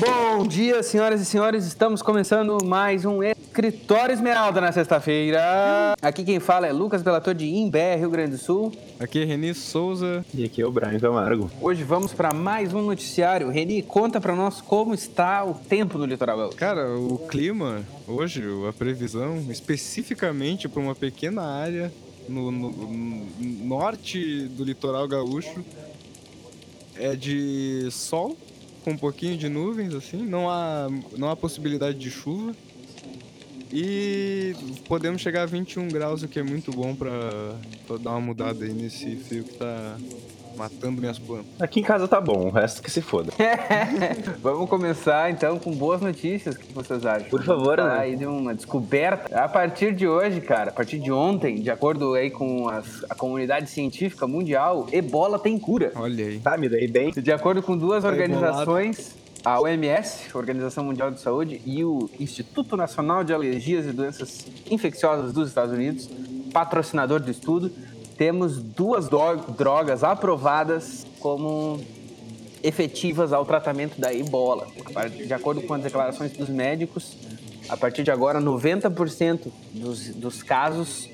Bom 0.00 0.46
dia, 0.46 0.80
senhoras 0.82 1.20
e 1.20 1.24
senhores. 1.24 1.66
Estamos 1.66 2.02
começando 2.02 2.64
mais 2.64 3.04
um 3.04 3.20
Escritório 3.58 4.12
Esmeralda 4.12 4.60
na 4.60 4.70
sexta-feira. 4.70 5.92
Aqui 6.00 6.22
quem 6.22 6.38
fala 6.38 6.68
é 6.68 6.72
Lucas 6.72 7.02
Delator 7.02 7.34
de 7.34 7.44
Imbé, 7.44 7.96
Rio 7.96 8.08
Grande 8.08 8.36
do 8.36 8.38
Sul. 8.38 8.72
Aqui 9.00 9.18
é 9.18 9.24
Reni 9.24 9.52
Souza. 9.52 10.24
E 10.32 10.44
aqui 10.44 10.62
é 10.62 10.64
o 10.64 10.70
Brian 10.70 10.96
Camargo. 11.00 11.50
Hoje 11.60 11.82
vamos 11.82 12.14
para 12.14 12.32
mais 12.32 12.72
um 12.72 12.82
noticiário. 12.82 13.50
Reni, 13.50 13.82
conta 13.82 14.20
para 14.20 14.36
nós 14.36 14.60
como 14.60 14.94
está 14.94 15.44
o 15.44 15.54
tempo 15.54 15.98
no 15.98 16.04
litoral 16.04 16.38
gaúcho. 16.38 16.56
Cara, 16.56 16.88
o 16.96 17.18
clima 17.26 17.82
hoje, 18.06 18.44
a 18.68 18.72
previsão, 18.72 19.44
especificamente 19.50 20.68
para 20.68 20.80
uma 20.80 20.94
pequena 20.94 21.42
área 21.42 21.92
no, 22.28 22.52
no, 22.52 22.70
no 22.70 23.26
norte 23.66 24.44
do 24.50 24.62
litoral 24.62 25.08
gaúcho, 25.08 25.64
é 26.94 27.16
de 27.16 27.88
sol 27.90 28.36
com 28.84 28.92
um 28.92 28.96
pouquinho 28.96 29.36
de 29.36 29.48
nuvens, 29.48 29.92
assim. 29.94 30.24
Não 30.24 30.48
há, 30.48 30.86
não 31.16 31.28
há 31.28 31.34
possibilidade 31.34 31.98
de 31.98 32.08
chuva. 32.08 32.54
E 33.72 34.54
podemos 34.86 35.20
chegar 35.20 35.42
a 35.42 35.46
21 35.46 35.88
graus, 35.88 36.22
o 36.22 36.28
que 36.28 36.38
é 36.38 36.42
muito 36.42 36.70
bom 36.70 36.94
pra, 36.94 37.10
pra 37.86 37.96
dar 37.98 38.10
uma 38.10 38.20
mudada 38.20 38.64
aí 38.64 38.72
nesse 38.72 39.16
frio 39.16 39.44
que 39.44 39.54
tá 39.54 39.96
matando 40.56 41.00
minhas 41.00 41.18
plantas. 41.20 41.46
Aqui 41.60 41.78
em 41.80 41.82
casa 41.84 42.08
tá 42.08 42.20
bom, 42.20 42.46
o 42.48 42.50
resto 42.50 42.82
que 42.82 42.90
se 42.90 43.00
foda. 43.00 43.30
Vamos 44.42 44.68
começar 44.68 45.30
então 45.30 45.56
com 45.58 45.70
boas 45.70 46.00
notícias. 46.00 46.56
O 46.56 46.58
que 46.58 46.72
vocês 46.72 47.04
acham? 47.06 47.28
Por 47.28 47.44
favor, 47.44 47.76
né? 47.76 47.96
aí 47.98 48.16
de 48.16 48.26
uma 48.26 48.52
descoberta. 48.54 49.38
A 49.38 49.48
partir 49.48 49.94
de 49.94 50.08
hoje, 50.08 50.40
cara, 50.40 50.70
a 50.70 50.72
partir 50.72 50.98
de 50.98 51.12
ontem, 51.12 51.56
de 51.62 51.70
acordo 51.70 52.14
aí 52.14 52.30
com 52.30 52.68
as- 52.68 53.04
a 53.08 53.14
comunidade 53.14 53.70
científica 53.70 54.26
mundial, 54.26 54.88
ebola 54.90 55.38
tem 55.38 55.56
cura. 55.58 55.92
Olha 55.94 56.26
aí. 56.26 56.40
Tá, 56.40 56.56
me 56.56 56.68
daí 56.68 56.88
bem. 56.88 57.12
De 57.12 57.30
acordo 57.30 57.62
com 57.62 57.76
duas 57.76 58.02
Tá 58.02 58.08
organizações, 58.08 59.14
a 59.44 59.60
OMS, 59.60 60.34
Organização 60.36 60.84
Mundial 60.84 61.10
de 61.10 61.20
Saúde, 61.20 61.60
e 61.64 61.84
o 61.84 62.10
Instituto 62.18 62.76
Nacional 62.76 63.22
de 63.24 63.32
Alergias 63.32 63.86
e 63.86 63.92
Doenças 63.92 64.46
Infecciosas 64.70 65.32
dos 65.32 65.48
Estados 65.48 65.72
Unidos, 65.74 66.08
patrocinador 66.52 67.20
do 67.20 67.30
estudo, 67.30 67.70
temos 68.16 68.58
duas 68.58 69.08
dro- 69.08 69.36
drogas 69.56 70.02
aprovadas 70.02 71.06
como 71.20 71.80
efetivas 72.62 73.32
ao 73.32 73.44
tratamento 73.46 74.00
da 74.00 74.12
ebola. 74.12 74.66
De 75.24 75.32
acordo 75.32 75.62
com 75.62 75.74
as 75.74 75.82
declarações 75.82 76.32
dos 76.32 76.48
médicos, 76.48 77.16
a 77.68 77.76
partir 77.76 78.02
de 78.02 78.10
agora, 78.10 78.40
90% 78.40 79.52
dos, 79.72 80.08
dos 80.14 80.42
casos 80.42 81.08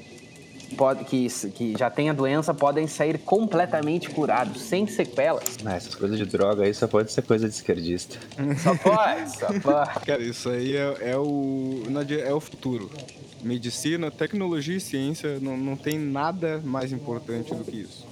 pode, 0.77 1.05
que, 1.05 1.29
que 1.51 1.75
já 1.79 1.91
têm 1.91 2.11
a 2.11 2.13
doença 2.13 2.53
podem 2.55 2.87
sair 2.87 3.19
completamente 3.19 4.11
curados, 4.11 4.63
sem 4.63 4.87
sequelas. 4.87 5.57
Ah, 5.65 5.75
essas 5.75 5.95
coisas 5.95 6.19
de 6.19 6.27
droga 6.27 6.65
aí 6.65 6.75
só 6.75 6.87
pode 6.87 7.13
ser 7.13 7.23
coisa 7.23 7.49
de 7.49 7.55
esquerdista. 7.55 8.19
Só 8.63 8.75
pode, 8.77 9.37
só 9.37 9.47
pode. 9.61 10.07
Cara, 10.07 10.23
isso 10.23 10.49
aí 10.49 10.77
é, 10.77 10.97
é 11.13 11.19
o, 11.19 11.83
é 12.25 12.33
o 12.33 12.41
futuro. 12.41 12.91
Medicina, 13.43 14.11
tecnologia 14.11 14.77
e 14.77 14.81
ciência 14.81 15.39
não, 15.41 15.57
não 15.57 15.77
tem 15.77 15.99
nada 15.99 16.61
mais 16.65 16.93
importante 16.93 17.55
do 17.55 17.65
que 17.65 17.77
isso. 17.77 18.07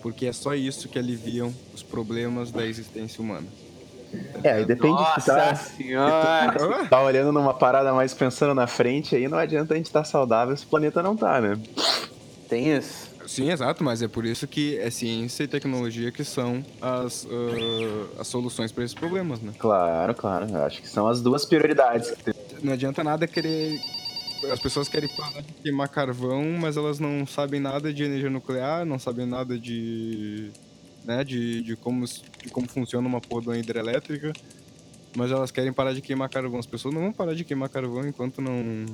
Porque 0.00 0.26
é 0.26 0.32
só 0.32 0.54
isso 0.54 0.88
que 0.88 0.98
aliviam 0.98 1.52
os 1.74 1.82
problemas 1.82 2.50
da 2.50 2.64
existência 2.64 3.20
humana. 3.20 3.46
É, 4.42 4.52
aí 4.52 4.64
depende 4.64 4.96
de 4.96 5.02
Nossa 5.02 5.34
tá, 5.34 5.54
senhora! 5.54 6.86
tá 6.88 7.02
olhando 7.02 7.32
numa 7.32 7.52
parada 7.54 7.92
mais 7.92 8.14
pensando 8.14 8.54
na 8.54 8.66
frente, 8.66 9.14
aí 9.16 9.28
não 9.28 9.38
adianta 9.38 9.74
a 9.74 9.76
gente 9.76 9.86
estar 9.86 10.04
saudável 10.04 10.56
se 10.56 10.64
o 10.64 10.68
planeta 10.68 11.02
não 11.02 11.16
tá, 11.16 11.40
né? 11.40 11.58
Tem 12.48 12.76
isso. 12.76 13.08
Sim, 13.28 13.50
exato, 13.50 13.84
mas 13.84 14.00
é 14.00 14.08
por 14.08 14.24
isso 14.24 14.48
que 14.48 14.78
é 14.78 14.88
ciência 14.88 15.44
e 15.44 15.46
tecnologia 15.48 16.10
que 16.10 16.24
são 16.24 16.64
as, 16.80 17.26
ah, 17.30 18.20
as 18.20 18.26
soluções 18.26 18.72
para 18.72 18.84
esses 18.84 18.94
problemas, 18.94 19.40
né? 19.42 19.52
Claro, 19.58 20.14
claro. 20.14 20.46
Eu 20.48 20.64
acho 20.64 20.80
que 20.80 20.88
são 20.88 21.06
as 21.06 21.20
duas 21.20 21.44
prioridades. 21.44 22.14
Não 22.62 22.72
adianta 22.72 23.04
nada 23.04 23.26
querer. 23.26 23.78
As 24.50 24.58
pessoas 24.60 24.88
querem 24.88 25.10
parar 25.14 25.42
de 25.42 25.52
queimar 25.62 25.88
carvão, 25.88 26.42
mas 26.58 26.78
elas 26.78 26.98
não 26.98 27.26
sabem 27.26 27.60
nada 27.60 27.92
de 27.92 28.02
energia 28.02 28.30
nuclear, 28.30 28.86
não 28.86 28.98
sabem 28.98 29.26
nada 29.26 29.58
de. 29.58 30.50
Né, 31.08 31.24
de, 31.24 31.62
de, 31.62 31.74
como, 31.74 32.04
de 32.04 32.50
como 32.52 32.68
funciona 32.68 33.08
uma 33.08 33.18
porra 33.20 33.40
de 33.42 33.48
uma 33.48 33.56
hidrelétrica. 33.58 34.30
Mas 35.16 35.32
elas 35.32 35.50
querem 35.50 35.72
parar 35.72 35.94
de 35.94 36.02
queimar 36.02 36.28
carvão. 36.28 36.60
As 36.60 36.66
pessoas 36.66 36.94
não 36.94 37.00
vão 37.00 37.12
parar 37.12 37.32
de 37.34 37.42
queimar 37.42 37.70
carvão 37.70 38.06
enquanto 38.06 38.42
não. 38.42 38.84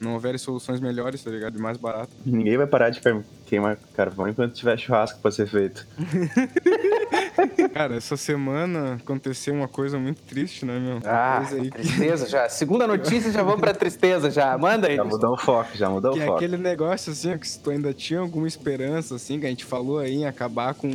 Não 0.00 0.14
houverem 0.14 0.36
soluções 0.38 0.80
melhores, 0.80 1.22
tá 1.22 1.30
ligado? 1.30 1.56
E 1.56 1.62
mais 1.62 1.76
baratas. 1.76 2.08
Ninguém 2.26 2.56
vai 2.56 2.66
parar 2.66 2.90
de 2.90 3.00
queimar 3.46 3.76
carvão 3.94 4.26
enquanto 4.28 4.52
tiver 4.54 4.76
churrasco 4.76 5.20
pra 5.20 5.30
ser 5.30 5.46
feito. 5.46 5.86
Cara, 7.72 7.96
essa 7.96 8.16
semana 8.16 8.94
aconteceu 8.94 9.54
uma 9.54 9.68
coisa 9.68 9.98
muito 9.98 10.20
triste, 10.22 10.64
né, 10.66 10.78
meu? 10.78 10.98
Ah, 11.04 11.38
Coisa 11.46 11.62
aí 11.62 11.70
que- 11.70 11.78
tristeza 11.78 12.28
já. 12.28 12.48
Segunda 12.48 12.86
notícia, 12.86 13.30
já 13.30 13.42
vamos 13.44 13.60
pra 13.60 13.72
tristeza 13.72 14.28
já. 14.30 14.56
Manda 14.58 14.88
aí. 14.88 14.96
Já 14.96 15.04
mudou 15.04 15.34
o 15.34 15.36
foco, 15.38 15.70
já 15.76 15.88
mudou 15.88 16.12
Que 16.14 16.18
o 16.18 16.22
é 16.22 16.26
foco. 16.26 16.36
aquele 16.38 16.56
negócio 16.56 17.12
assim, 17.12 17.32
ó, 17.32 17.38
que 17.38 17.46
se 17.48 17.60
tu 17.60 17.70
ainda 17.70 17.92
tinha 17.94 18.18
alguma 18.20 18.48
esperança, 18.48 19.14
assim, 19.14 19.38
que 19.38 19.46
a 19.46 19.48
gente 19.48 19.64
falou 19.64 19.98
aí 20.00 20.14
em 20.14 20.26
acabar 20.26 20.74
com, 20.74 20.90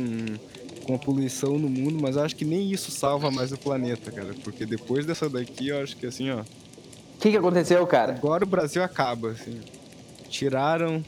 com 0.88 0.94
a 0.94 0.98
poluição 0.98 1.58
no 1.58 1.68
mundo, 1.68 1.98
mas 2.00 2.16
eu 2.16 2.22
acho 2.22 2.34
que 2.34 2.46
nem 2.46 2.72
isso 2.72 2.90
salva 2.90 3.30
mais 3.30 3.52
o 3.52 3.58
planeta, 3.58 4.10
cara. 4.10 4.34
Porque 4.42 4.64
depois 4.64 5.04
dessa 5.04 5.28
daqui, 5.28 5.68
eu 5.68 5.82
acho 5.82 5.94
que 5.98 6.06
assim, 6.06 6.30
ó. 6.30 6.40
O 6.40 7.20
que, 7.20 7.30
que 7.30 7.36
aconteceu, 7.36 7.86
cara? 7.86 8.14
Agora 8.14 8.42
o 8.42 8.46
Brasil 8.46 8.82
acaba, 8.82 9.32
assim. 9.32 9.60
Tiraram. 10.30 11.04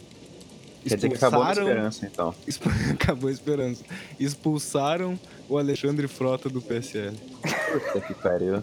Quer 0.87 0.97
dizer 0.97 1.09
que 1.09 1.15
acabou 1.15 1.43
a 1.43 1.51
expulsaram- 1.53 1.69
esperança, 1.71 2.07
então. 2.07 2.35
acabou 2.93 3.29
a 3.31 3.33
esperança. 3.33 3.83
Expulsaram 4.19 5.19
o 5.49 5.57
Alexandre 5.57 6.07
Frota 6.09 6.51
do 6.51 6.61
PSL. 6.61 7.17
Puta 7.73 8.01
que 8.07 8.13
pariu. 8.15 8.63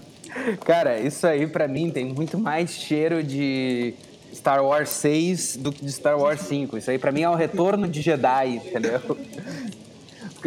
Cara, 0.66 1.00
isso 1.00 1.25
aí 1.25 1.47
pra 1.47 1.67
mim 1.67 1.89
tem 1.89 2.06
muito 2.13 2.38
mais 2.38 2.72
cheiro 2.72 3.23
de 3.23 3.95
Star 4.35 4.63
Wars 4.63 4.89
6 4.89 5.57
do 5.57 5.72
que 5.72 5.83
de 5.83 5.91
Star 5.91 6.19
Wars 6.19 6.41
5. 6.41 6.77
Isso 6.77 6.91
aí 6.91 7.00
pra 7.00 7.11
mim 7.11 7.22
é 7.22 7.29
o 7.29 7.33
retorno 7.35 7.88
de 7.88 8.01
Jedi, 8.03 8.56
entendeu? 8.57 9.01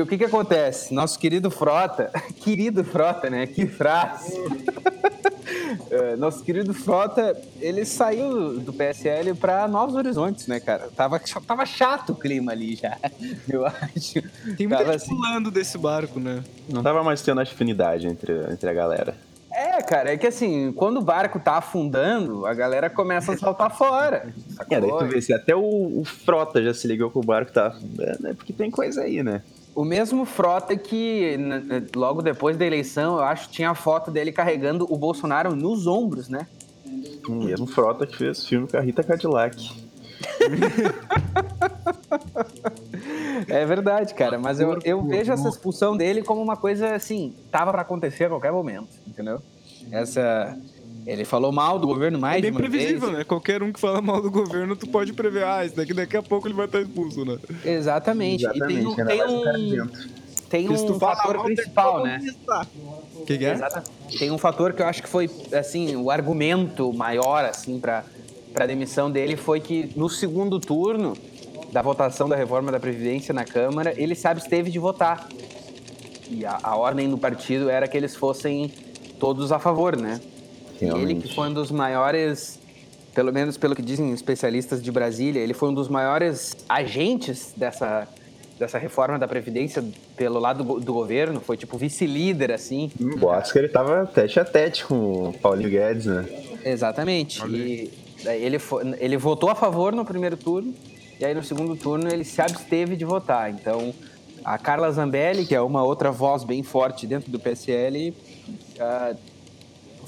Porque 0.01 0.03
o 0.03 0.07
que 0.07 0.19
que 0.19 0.25
acontece? 0.25 0.95
Nosso 0.95 1.19
querido 1.19 1.51
Frota, 1.51 2.11
querido 2.41 2.83
Frota, 2.83 3.29
né? 3.29 3.47
Que 3.47 3.67
frase! 3.67 4.33
Eh, 5.91 6.17
Nosso 6.17 6.43
querido 6.43 6.73
Frota, 6.73 7.37
ele 7.61 7.85
saiu 7.85 8.59
do 8.61 8.73
PSL 8.73 9.35
pra 9.35 9.69
Novos 9.69 9.95
Horizontes, 9.95 10.47
né, 10.47 10.59
cara? 10.59 10.89
Tava, 10.97 11.21
tava 11.47 11.67
chato 11.67 12.13
o 12.13 12.15
clima 12.15 12.53
ali 12.53 12.77
já, 12.77 12.97
eu 13.49 13.67
acho. 13.67 14.23
Tem 14.57 14.67
muita 14.67 14.85
Tava 14.85 14.99
gente 14.99 15.09
pulando 15.09 15.51
desse 15.51 15.77
barco, 15.77 16.19
né? 16.19 16.43
Não 16.69 16.83
tava 16.83 17.03
mais 17.03 17.21
tendo 17.21 17.41
afinidade 17.41 18.07
entre, 18.07 18.33
entre 18.51 18.71
a 18.71 18.73
galera. 18.73 19.15
É, 19.53 19.83
cara, 19.83 20.13
é 20.13 20.17
que 20.17 20.29
assim, 20.29 20.73
quando 20.73 20.99
o 20.99 21.03
barco 21.03 21.39
tá 21.41 21.59
afundando, 21.59 22.47
a 22.47 22.55
galera 22.55 22.89
começa 22.89 23.33
a 23.33 23.37
saltar 23.37 23.77
fora. 23.77 24.33
É, 24.71 24.81
daí 24.81 24.89
sacou? 24.89 24.99
tu 25.01 25.07
vê 25.07 25.21
se 25.21 25.35
até 25.35 25.55
o, 25.55 26.01
o 26.01 26.05
Frota 26.05 26.63
já 26.63 26.73
se 26.73 26.87
ligou 26.87 27.11
que 27.11 27.19
o 27.19 27.23
barco 27.23 27.53
tá 27.53 27.67
afundando, 27.67 28.29
é 28.29 28.33
porque 28.33 28.53
tem 28.53 28.71
coisa 28.71 29.03
aí, 29.03 29.23
né? 29.23 29.43
O 29.75 29.85
mesmo 29.85 30.25
Frota 30.25 30.77
que 30.77 31.37
logo 31.95 32.23
depois 32.23 32.57
da 32.57 32.67
eleição, 32.67 33.17
eu 33.19 33.23
acho, 33.23 33.49
tinha 33.51 33.71
a 33.71 33.75
foto 33.75 34.11
dele 34.11 34.33
carregando 34.33 34.87
o 34.93 34.97
Bolsonaro 34.97 35.55
nos 35.55 35.87
ombros, 35.87 36.29
né? 36.29 36.47
O 37.29 37.33
mesmo 37.33 37.67
Frota 37.67 38.07
que 38.07 38.17
fez 38.17 38.47
filme 38.47 38.67
com 38.67 38.77
a 38.77 38.81
Rita 38.81 39.03
Cadillac. 39.03 39.57
É 43.49 43.65
verdade, 43.65 44.15
cara, 44.15 44.39
mas 44.39 44.61
eu, 44.61 44.79
eu 44.85 45.03
vejo 45.03 45.33
essa 45.33 45.49
expulsão 45.49 45.97
dele 45.97 46.23
como 46.23 46.43
uma 46.43 46.57
coisa 46.57 46.95
assim, 46.95 47.35
tava 47.51 47.73
pra 47.73 47.83
acontecer 47.83 48.25
a 48.25 48.29
qualquer 48.29 48.53
momento, 48.53 48.89
entendeu? 49.07 49.41
Essa. 49.91 50.57
Ele 51.11 51.25
falou 51.25 51.51
mal 51.51 51.77
do 51.77 51.89
governo 51.89 52.19
mais 52.21 52.39
É 52.39 52.43
bem 52.43 52.53
previsível, 52.53 53.01
vez. 53.09 53.13
né? 53.19 53.25
Qualquer 53.25 53.63
um 53.65 53.73
que 53.73 53.81
fala 53.81 54.01
mal 54.01 54.23
do 54.23 54.31
governo, 54.31 54.77
tu 54.77 54.87
pode 54.87 55.13
prever, 55.13 55.45
ah, 55.45 55.65
esse 55.67 55.75
daqui 55.75 55.93
daqui 55.93 56.17
a 56.17 56.23
pouco 56.23 56.47
ele 56.47 56.55
vai 56.55 56.67
estar 56.67 56.81
expulso, 56.81 57.25
né? 57.25 57.37
Exatamente. 57.65 58.45
E 58.47 58.61
tem 58.67 58.87
um, 58.87 58.91
ainda 58.91 59.05
tem 59.07 59.23
um, 59.83 59.89
tem 60.49 60.69
um 60.71 60.99
fator 61.01 61.35
mal, 61.37 61.45
principal, 61.47 62.05
né? 62.05 62.21
O 63.17 63.25
que, 63.25 63.39
que 63.39 63.45
é? 63.45 63.53
Exata- 63.55 63.83
Tem 64.19 64.31
um 64.31 64.39
fator 64.39 64.73
que 64.73 64.83
eu 64.83 64.87
acho 64.87 65.03
que 65.03 65.09
foi, 65.09 65.29
assim, 65.53 65.97
o 65.97 66.11
argumento 66.13 66.93
maior, 66.93 67.45
assim, 67.45 67.81
para 67.81 68.05
a 68.55 68.67
demissão 68.67 69.11
dele 69.11 69.37
foi 69.37 69.59
que 69.59 69.91
no 69.97 70.09
segundo 70.09 70.61
turno 70.61 71.17
da 71.73 71.83
votação 71.83 72.29
da 72.29 72.37
reforma 72.37 72.71
da 72.71 72.79
Previdência 72.79 73.35
na 73.35 73.45
Câmara, 73.45 73.93
ele 74.01 74.15
se 74.15 74.29
absteve 74.29 74.71
de 74.71 74.79
votar. 74.79 75.29
E 76.31 76.45
a, 76.47 76.59
a 76.63 76.77
ordem 76.77 77.09
do 77.11 77.19
partido 77.19 77.69
era 77.69 77.89
que 77.89 77.97
eles 77.97 78.15
fossem 78.15 78.73
todos 79.19 79.51
a 79.51 79.59
favor, 79.59 79.97
né? 79.97 80.21
E 80.81 80.85
ele 80.85 80.95
Realmente. 80.95 81.29
que 81.29 81.35
foi 81.35 81.49
um 81.49 81.53
dos 81.53 81.71
maiores, 81.71 82.59
pelo 83.15 83.33
menos 83.33 83.57
pelo 83.57 83.75
que 83.75 83.83
dizem 83.83 84.13
especialistas 84.13 84.83
de 84.83 84.91
Brasília, 84.91 85.41
ele 85.41 85.55
foi 85.55 85.69
um 85.69 85.75
dos 85.75 85.89
maiores 85.89 86.57
agentes 86.69 87.53
dessa, 87.57 88.09
dessa 88.59 88.79
reforma 88.79 89.19
da 89.19 89.29
Previdência 89.29 89.85
pelo 90.17 90.39
lado 90.39 90.65
do, 90.65 90.81
do 90.81 90.93
governo, 90.93 91.41
foi 91.41 91.57
tipo 91.57 91.77
vice-líder, 91.77 92.53
assim. 92.53 92.91
Hum, 93.01 93.17
Boatos 93.17 93.53
que 93.53 93.59
ele 93.59 93.69
tava 93.69 94.07
tete 94.07 94.41
a 94.41 94.45
tete 94.45 94.85
com 94.85 95.29
o 95.29 95.33
Paulinho 95.33 95.71
Guedes, 95.71 96.07
né? 96.07 96.27
Exatamente. 96.65 97.45
E, 97.47 97.91
ele, 98.27 98.59
foi, 98.59 98.95
ele 98.99 99.17
votou 99.17 99.51
a 99.51 99.55
favor 99.55 99.95
no 99.95 100.05
primeiro 100.05 100.37
turno, 100.37 100.75
e 101.19 101.25
aí 101.25 101.35
no 101.35 101.43
segundo 101.43 101.77
turno 101.77 102.09
ele 102.11 102.25
se 102.25 102.41
absteve 102.41 102.97
de 102.97 103.05
votar. 103.05 103.51
Então, 103.51 103.95
a 104.45 104.59
Carla 104.59 104.91
Zambelli, 104.91 105.47
que 105.47 105.55
é 105.55 105.61
uma 105.61 105.83
outra 105.83 106.11
voz 106.11 106.45
bem 106.45 106.63
forte 106.63 107.07
dentro 107.07 107.31
do 107.31 107.39
PSL, 107.39 108.11
uh, 108.11 109.17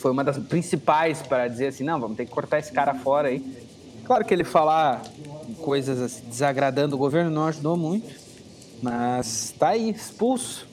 foi 0.03 0.11
uma 0.11 0.25
das 0.25 0.37
principais 0.37 1.23
para 1.23 1.47
dizer 1.47 1.69
assim, 1.69 1.85
não, 1.85 2.01
vamos 2.01 2.17
ter 2.17 2.27
que 2.27 2.33
cortar 2.33 2.59
esse 2.59 2.73
cara 2.73 2.93
fora 2.93 3.29
aí. 3.29 3.41
Claro 4.05 4.25
que 4.25 4.35
ele 4.35 4.43
falar 4.43 5.01
coisas 5.61 6.01
assim, 6.01 6.25
desagradando 6.27 6.97
o 6.97 6.99
governo 6.99 7.31
não 7.31 7.47
ajudou 7.47 7.77
muito, 7.77 8.13
mas 8.83 9.55
tá 9.57 9.69
aí, 9.69 9.91
expulso. 9.91 10.67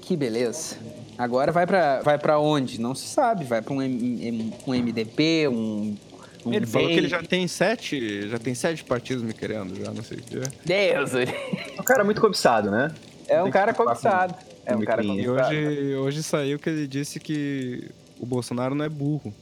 Que 0.00 0.16
beleza. 0.16 0.76
Agora 1.18 1.52
vai 1.52 1.66
para 1.66 2.00
vai 2.00 2.18
pra 2.18 2.38
onde? 2.38 2.80
Não 2.80 2.94
se 2.94 3.06
sabe. 3.06 3.44
Vai 3.44 3.60
para 3.60 3.74
um, 3.74 3.80
um 3.80 4.74
MDP, 4.74 5.48
um. 5.48 5.96
um 6.44 6.52
ele 6.52 6.64
falou 6.64 6.88
que 6.88 6.94
ele 6.94 7.08
já 7.08 7.22
tem 7.22 7.46
sete. 7.48 8.28
Já 8.28 8.38
tem 8.38 8.54
sete 8.54 8.84
partidos 8.84 9.22
me 9.22 9.34
querendo, 9.34 9.74
já 9.74 9.90
não 9.90 10.02
sei 10.02 10.18
o 10.18 10.22
que. 10.22 10.40
Deus! 10.64 11.12
É 11.76 11.80
um 11.80 11.84
cara 11.84 12.04
muito 12.04 12.20
cobiçado, 12.20 12.70
né? 12.70 12.94
É 13.28 13.42
um 13.42 13.50
cara 13.50 13.74
cobiçado. 13.74 14.34
É 14.66 14.76
um 14.76 14.80
cara. 14.80 15.02
E 15.02 15.28
hoje, 15.28 15.94
hoje 15.94 16.22
saiu 16.22 16.58
que 16.58 16.68
ele 16.68 16.86
disse 16.86 17.20
que 17.20 17.88
o 18.18 18.26
Bolsonaro 18.26 18.74
não 18.74 18.84
é 18.84 18.88
burro. 18.88 19.32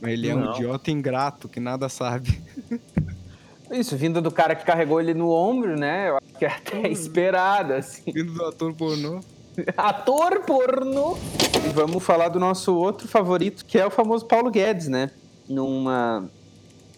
Mas 0.00 0.12
ele 0.12 0.28
é 0.28 0.34
um 0.34 0.52
idiota 0.52 0.90
ingrato 0.90 1.48
que 1.48 1.58
nada 1.58 1.88
sabe. 1.88 2.40
Isso, 3.70 3.96
vindo 3.96 4.22
do 4.22 4.30
cara 4.30 4.54
que 4.54 4.64
carregou 4.64 5.00
ele 5.00 5.14
no 5.14 5.30
ombro, 5.30 5.76
né? 5.76 6.10
Eu 6.10 6.18
acho 6.18 6.38
que 6.38 6.44
é 6.44 6.48
até 6.48 6.78
hum. 6.78 6.86
esperado, 6.86 7.72
assim. 7.72 8.12
Vindo 8.12 8.32
do 8.32 8.44
ator 8.44 8.72
pornô. 8.74 9.20
Ator 9.76 10.40
porno. 10.40 11.16
E 11.64 11.68
vamos 11.72 12.02
falar 12.02 12.28
do 12.28 12.40
nosso 12.40 12.74
outro 12.74 13.08
favorito, 13.08 13.64
que 13.64 13.78
é 13.78 13.86
o 13.86 13.90
famoso 13.90 14.26
Paulo 14.26 14.50
Guedes, 14.50 14.88
né? 14.88 15.10
Numa, 15.48 16.28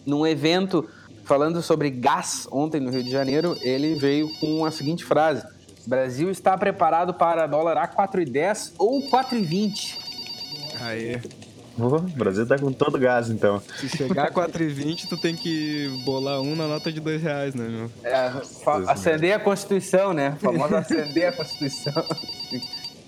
num 0.05 0.25
evento 0.25 0.87
falando 1.23 1.61
sobre 1.61 1.89
gás 1.89 2.47
ontem 2.51 2.79
no 2.79 2.89
Rio 2.89 3.03
de 3.03 3.11
Janeiro, 3.11 3.55
ele 3.61 3.95
veio 3.95 4.27
com 4.39 4.65
a 4.65 4.71
seguinte 4.71 5.03
frase: 5.03 5.45
Brasil 5.87 6.29
está 6.29 6.57
preparado 6.57 7.13
para 7.13 7.47
dólar 7.47 7.77
a 7.77 7.87
4,10 7.87 8.73
ou 8.77 9.09
4,20. 9.09 9.97
Aê. 10.81 11.21
O 11.77 11.99
Brasil 11.99 12.45
tá 12.45 12.57
com 12.57 12.73
todo 12.73 12.97
gás, 12.97 13.29
então. 13.29 13.61
Se 13.77 13.87
chegar 13.87 14.25
a 14.25 14.31
4,20, 14.31 15.07
tu 15.07 15.15
tem 15.15 15.35
que 15.35 15.87
bolar 16.03 16.41
um 16.41 16.55
na 16.55 16.67
nota 16.67 16.91
de 16.91 16.99
dois 16.99 17.21
reais, 17.21 17.55
né, 17.55 17.67
meu? 17.69 17.91
É, 18.03 18.31
acender 18.87 19.33
a 19.33 19.39
Constituição, 19.39 20.11
né? 20.11 20.29
A 20.29 20.35
famosa 20.35 20.79
acender 20.79 21.27
a 21.27 21.31
Constituição. 21.31 22.03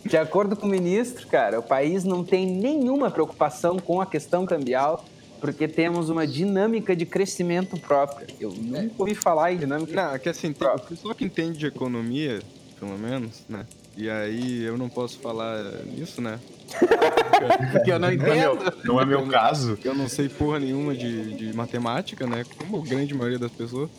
De 0.06 0.16
acordo 0.16 0.56
com 0.56 0.66
o 0.66 0.70
ministro, 0.70 1.28
cara, 1.28 1.60
o 1.60 1.64
país 1.64 2.06
não 2.06 2.24
tem 2.24 2.46
nenhuma 2.46 3.12
preocupação 3.12 3.78
com 3.78 4.00
a 4.00 4.06
questão 4.06 4.46
cambial, 4.46 5.04
porque 5.42 5.68
temos 5.68 6.10
uma 6.10 6.26
dinâmica 6.26 6.96
de 6.96 7.06
crescimento 7.06 7.76
própria. 7.78 8.28
Eu 8.40 8.52
nunca 8.52 8.94
ouvi 9.00 9.16
falar 9.16 9.52
em 9.52 9.58
dinâmica. 9.58 9.94
Não, 9.94 10.14
é 10.14 10.20
que 10.20 10.30
assim, 10.30 10.54
tem, 10.54 10.68
o 10.68 10.80
pessoal 10.80 11.16
que 11.16 11.26
entende 11.26 11.58
de 11.58 11.66
economia, 11.66 12.40
pelo 12.80 12.98
menos, 12.98 13.44
né? 13.50 13.66
E 13.98 14.10
aí 14.10 14.64
eu 14.64 14.78
não 14.78 14.88
posso 14.88 15.20
falar 15.20 15.62
nisso, 15.86 16.22
né? 16.22 16.40
Porque 17.72 17.92
eu 17.92 18.00
não 18.00 18.12
entendo. 18.12 18.28
Não 18.28 18.34
é 18.34 18.40
meu, 18.40 18.74
não 18.86 19.02
é 19.02 19.06
meu 19.06 19.28
caso. 19.28 19.78
Eu 19.84 19.94
não 19.94 20.08
sei 20.08 20.30
porra 20.30 20.60
nenhuma 20.60 20.96
de, 20.96 21.34
de 21.36 21.54
matemática, 21.56 22.26
né? 22.26 22.46
Como 22.58 22.82
a 22.82 22.86
grande 22.86 23.14
maioria 23.14 23.40
das 23.40 23.52
pessoas. 23.52 23.90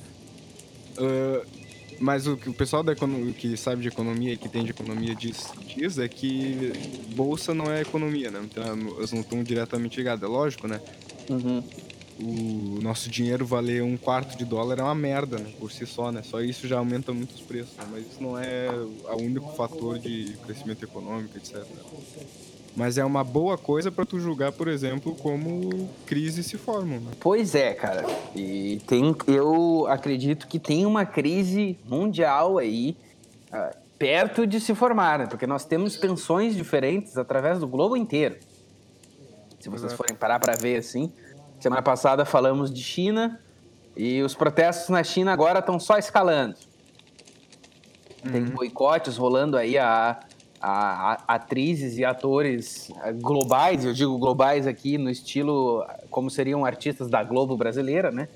Uh, 0.97 1.47
mas 2.01 2.27
o 2.27 2.35
que 2.35 2.49
o 2.49 2.55
pessoal 2.55 2.83
da 2.83 2.93
economia, 2.93 3.33
que 3.35 3.57
sabe 3.59 3.83
de 3.83 3.89
economia 3.89 4.33
e 4.33 4.37
que 4.39 4.49
tem 4.49 4.65
de 4.65 4.71
economia 4.71 5.15
diz, 5.15 5.53
diz 5.77 5.99
é 5.99 6.09
que 6.09 6.73
bolsa 7.15 7.53
não 7.53 7.71
é 7.71 7.83
economia, 7.83 8.31
né? 8.31 8.41
Então, 8.43 8.65
elas 8.97 9.13
não 9.13 9.21
estão 9.21 9.43
diretamente 9.43 9.99
ligadas. 9.99 10.23
É 10.23 10.33
lógico, 10.33 10.67
né? 10.67 10.81
Uhum. 11.29 11.63
O 12.23 12.81
nosso 12.83 13.09
dinheiro 13.09 13.47
valer 13.47 13.83
um 13.83 13.97
quarto 13.97 14.37
de 14.37 14.45
dólar 14.45 14.79
é 14.79 14.83
uma 14.83 14.95
merda, 14.95 15.39
né? 15.39 15.51
Por 15.59 15.73
si 15.73 15.87
só, 15.87 16.13
né? 16.13 16.23
Só 16.23 16.41
isso 16.41 16.69
já 16.69 16.79
aumenta 16.79 17.13
muito 17.13 17.35
os 17.35 17.41
preços, 17.41 17.77
né? 17.77 17.85
Mas 17.91 18.07
isso 18.07 18.23
não 18.23 18.39
é 18.39 18.69
o 18.71 19.17
único 19.17 19.53
fator 19.55 19.99
de 19.99 20.37
crescimento 20.45 20.85
econômico, 20.85 21.37
etc. 21.39 21.65
Mas 22.77 22.99
é 22.99 23.05
uma 23.05 23.25
boa 23.25 23.59
coisa 23.59 23.91
para 23.91 24.05
tu 24.07 24.21
julgar, 24.21 24.53
por 24.53 24.69
exemplo, 24.69 25.15
como 25.17 25.89
crises 26.07 26.47
se 26.47 26.57
formam. 26.57 27.01
Né? 27.01 27.11
Pois 27.19 27.55
é, 27.55 27.75
cara. 27.75 28.05
E 28.35 28.81
tem, 28.87 29.15
eu 29.27 29.87
acredito 29.89 30.47
que 30.47 30.59
tem 30.59 30.87
uma 30.87 31.05
crise 31.05 31.79
mundial 31.85 32.59
aí 32.59 32.97
uh, 33.53 33.77
perto 33.99 34.47
de 34.47 34.61
se 34.61 34.75
formar, 34.75 35.19
né? 35.19 35.27
porque 35.27 35.47
nós 35.47 35.65
temos 35.65 35.97
tensões 35.97 36.55
diferentes 36.55 37.19
através 37.19 37.59
do 37.59 37.67
globo 37.67 37.97
inteiro. 37.97 38.37
Se 39.59 39.69
vocês 39.69 39.93
forem 39.93 40.15
parar 40.15 40.39
para 40.39 40.57
ver 40.57 40.77
assim, 40.77 41.13
semana 41.63 41.83
passada 41.83 42.25
falamos 42.25 42.73
de 42.73 42.83
China 42.83 43.41
e 43.97 44.23
os 44.23 44.35
protestos 44.35 44.89
na 44.89 45.03
China 45.05 45.33
agora 45.33 45.59
estão 45.59 45.79
só 45.79 45.99
escalando. 45.99 46.55
Tem 48.31 48.43
uhum. 48.43 48.51
boicotes 48.51 49.17
rolando 49.17 49.57
aí 49.57 49.79
a 49.79 50.21
a, 50.61 51.13
a, 51.13 51.35
atrizes 51.35 51.97
e 51.97 52.05
atores 52.05 52.91
globais, 53.15 53.85
eu 53.85 53.95
digo 53.95 54.19
globais 54.19 54.67
aqui 54.67 54.99
no 54.99 55.09
estilo 55.09 55.85
como 56.11 56.31
seriam 56.31 56.65
artistas 56.65 57.09
da 57.09 57.25
Globo 57.25 57.57
brasileira, 57.57 58.11
né? 58.11 58.29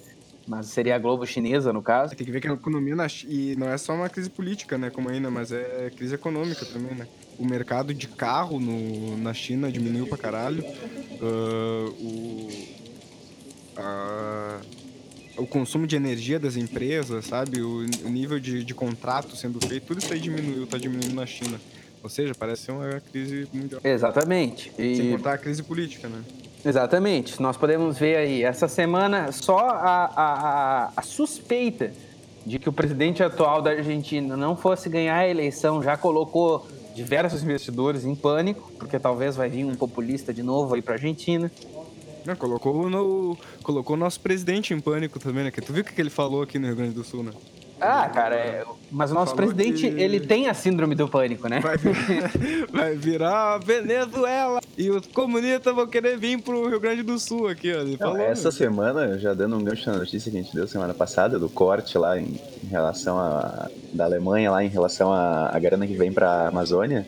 Mas 0.46 0.66
seria 0.66 0.96
a 0.96 0.98
Globo 0.98 1.26
chinesa, 1.26 1.72
no 1.72 1.82
caso. 1.82 2.14
Tem 2.14 2.24
que 2.24 2.32
ver 2.32 2.40
que 2.40 2.48
a 2.48 2.52
economia 2.52 2.94
na, 2.94 3.06
e 3.26 3.56
não 3.56 3.68
é 3.68 3.78
só 3.78 3.94
uma 3.94 4.10
crise 4.10 4.28
política, 4.28 4.76
né? 4.76 4.90
Como 4.90 5.08
ainda, 5.08 5.30
mas 5.30 5.50
é 5.52 5.90
crise 5.96 6.14
econômica 6.14 6.66
também, 6.66 6.94
né? 6.94 7.06
O 7.38 7.46
mercado 7.46 7.94
de 7.94 8.06
carro 8.08 8.60
no, 8.60 9.16
na 9.16 9.32
China 9.32 9.72
diminuiu 9.72 10.06
pra 10.06 10.18
caralho. 10.18 10.62
Uh, 10.62 11.88
o, 11.98 12.48
o 15.36 15.46
consumo 15.46 15.86
de 15.86 15.96
energia 15.96 16.38
das 16.38 16.56
empresas, 16.56 17.26
sabe? 17.26 17.60
O, 17.60 17.80
o 18.04 18.08
nível 18.08 18.38
de, 18.38 18.64
de 18.64 18.74
contrato 18.74 19.36
sendo 19.36 19.64
feito, 19.66 19.86
tudo 19.86 19.98
isso 19.98 20.12
aí 20.12 20.20
diminuiu, 20.20 20.66
tá 20.66 20.78
diminuindo 20.78 21.14
na 21.14 21.26
China. 21.26 21.60
Ou 22.02 22.10
seja, 22.10 22.34
parece 22.34 22.64
ser 22.64 22.72
uma 22.72 23.00
crise 23.00 23.48
mundial. 23.52 23.80
Exatamente. 23.82 24.70
E... 24.78 24.96
Sem 24.96 25.10
contar 25.10 25.34
a 25.34 25.38
crise 25.38 25.62
política, 25.62 26.06
né? 26.08 26.22
Exatamente. 26.64 27.40
Nós 27.40 27.56
podemos 27.56 27.98
ver 27.98 28.16
aí, 28.16 28.42
essa 28.42 28.68
semana, 28.68 29.32
só 29.32 29.58
a, 29.58 30.04
a, 30.04 30.92
a, 30.96 31.02
suspeita 31.02 31.92
de 32.44 32.58
que 32.58 32.68
o 32.68 32.72
presidente 32.72 33.22
atual 33.22 33.60
da 33.60 33.70
Argentina 33.70 34.36
não 34.36 34.56
fosse 34.56 34.88
ganhar 34.88 35.16
a 35.16 35.28
eleição 35.28 35.82
já 35.82 35.96
colocou 35.96 36.66
diversos 36.94 37.42
investidores 37.42 38.04
em 38.04 38.14
pânico, 38.14 38.70
porque 38.78 38.98
talvez 38.98 39.34
vai 39.36 39.48
vir 39.48 39.64
um 39.64 39.74
populista 39.74 40.32
de 40.32 40.42
novo 40.42 40.74
aí 40.74 40.82
para 40.82 40.94
a 40.94 40.96
Argentina. 40.96 41.50
Não, 42.26 42.34
colocou, 42.34 42.88
no, 42.88 43.36
colocou 43.62 43.96
o 43.96 43.98
nosso 43.98 44.20
presidente 44.20 44.72
em 44.72 44.80
pânico 44.80 45.18
também, 45.18 45.44
né? 45.44 45.50
Que 45.50 45.60
tu 45.60 45.72
viu 45.72 45.82
o 45.82 45.84
que 45.84 46.00
ele 46.00 46.10
falou 46.10 46.42
aqui 46.42 46.58
no 46.58 46.66
Rio 46.66 46.76
Grande 46.76 46.94
do 46.94 47.04
Sul, 47.04 47.22
né? 47.22 47.32
Ah, 47.80 48.08
cara, 48.08 48.36
é... 48.36 48.64
mas 48.90 49.10
o 49.10 49.14
nosso 49.14 49.34
Falou 49.34 49.52
presidente, 49.52 49.90
que... 49.90 50.00
ele 50.00 50.20
tem 50.20 50.48
a 50.48 50.54
síndrome 50.54 50.94
do 50.94 51.08
pânico, 51.08 51.48
né? 51.48 51.60
Vai, 51.60 51.76
vai 52.72 52.94
virar 52.96 53.58
Venezuela 53.58 54.60
e 54.76 54.90
os 54.90 55.06
comunistas 55.08 55.74
vão 55.74 55.86
querer 55.86 56.16
vir 56.16 56.40
pro 56.40 56.68
Rio 56.68 56.80
Grande 56.80 57.02
do 57.02 57.18
Sul 57.18 57.48
aqui, 57.48 57.72
ó. 57.72 57.80
Ele 57.80 57.92
Não, 57.92 57.98
falou, 57.98 58.20
essa 58.20 58.50
semana, 58.50 59.18
já 59.18 59.34
dando 59.34 59.56
um 59.56 59.62
gancho 59.62 59.90
na 59.90 59.98
notícia 59.98 60.30
que 60.30 60.38
a 60.38 60.42
gente 60.42 60.54
deu 60.54 60.66
semana 60.66 60.94
passada, 60.94 61.38
do 61.38 61.48
corte 61.48 61.98
lá 61.98 62.18
em, 62.18 62.40
em 62.62 62.66
relação 62.68 63.18
a... 63.18 63.68
da 63.92 64.04
Alemanha 64.04 64.50
lá 64.50 64.64
em 64.64 64.68
relação 64.68 65.12
à 65.12 65.58
grana 65.58 65.86
que 65.86 65.94
vem 65.94 66.12
pra 66.12 66.48
Amazônia, 66.48 67.06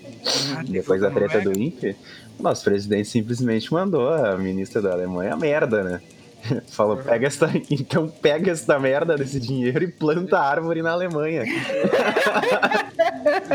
ah, 0.56 0.62
depois 0.66 1.00
da 1.00 1.10
treta 1.10 1.40
do 1.40 1.56
INPE, 1.56 1.96
o 2.38 2.42
nosso 2.42 2.64
presidente 2.64 3.08
simplesmente 3.08 3.72
mandou 3.72 4.12
a 4.12 4.36
ministra 4.36 4.82
da 4.82 4.92
Alemanha 4.92 5.32
a 5.32 5.36
merda, 5.36 5.82
né? 5.82 6.00
Falou, 6.68 6.96
pega 6.96 7.26
essa, 7.26 7.50
então 7.70 8.08
pega 8.08 8.52
essa 8.52 8.78
merda 8.78 9.16
desse 9.16 9.40
dinheiro 9.40 9.84
e 9.84 9.88
planta 9.88 10.38
árvore 10.38 10.82
na 10.82 10.92
Alemanha. 10.92 11.44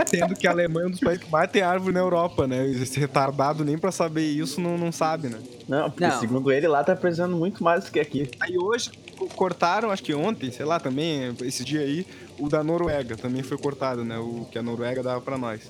Sendo 0.05 0.35
que 0.35 0.47
a 0.47 0.51
Alemanha 0.51 0.85
é 0.85 0.87
um 0.87 0.91
dos 0.91 0.99
países 0.99 1.23
que 1.23 1.31
mais 1.31 1.49
tem 1.49 1.61
árvore 1.61 1.93
na 1.93 1.99
Europa, 1.99 2.47
né? 2.47 2.67
Esse 2.69 2.99
retardado 2.99 3.63
nem 3.63 3.77
pra 3.77 3.91
saber 3.91 4.23
isso 4.23 4.59
não, 4.59 4.77
não 4.77 4.91
sabe, 4.91 5.29
né? 5.29 5.39
Não, 5.67 5.89
porque 5.89 6.05
não. 6.05 6.19
segundo 6.19 6.51
ele 6.51 6.67
lá 6.67 6.83
tá 6.83 6.95
precisando 6.95 7.35
muito 7.35 7.63
mais 7.63 7.85
do 7.85 7.91
que 7.91 7.99
aqui. 7.99 8.29
Aí 8.39 8.57
hoje 8.57 8.91
cortaram, 9.35 9.91
acho 9.91 10.03
que 10.03 10.13
ontem, 10.13 10.51
sei 10.51 10.65
lá, 10.65 10.79
também, 10.79 11.35
esse 11.41 11.63
dia 11.63 11.81
aí, 11.81 12.05
o 12.39 12.49
da 12.49 12.63
Noruega 12.63 13.15
também 13.15 13.43
foi 13.43 13.57
cortado, 13.57 14.03
né? 14.03 14.17
O 14.17 14.47
que 14.51 14.57
a 14.57 14.63
Noruega 14.63 15.03
dava 15.03 15.21
pra 15.21 15.37
nós. 15.37 15.61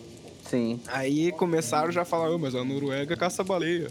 Sim. 0.52 0.82
Aí 0.88 1.32
começaram 1.32 1.92
já 1.92 2.02
a 2.02 2.06
falar, 2.06 2.30
oh, 2.30 2.38
mas 2.38 2.56
a 2.56 2.64
Noruega 2.64 3.16
caça 3.16 3.44
baleia. 3.44 3.88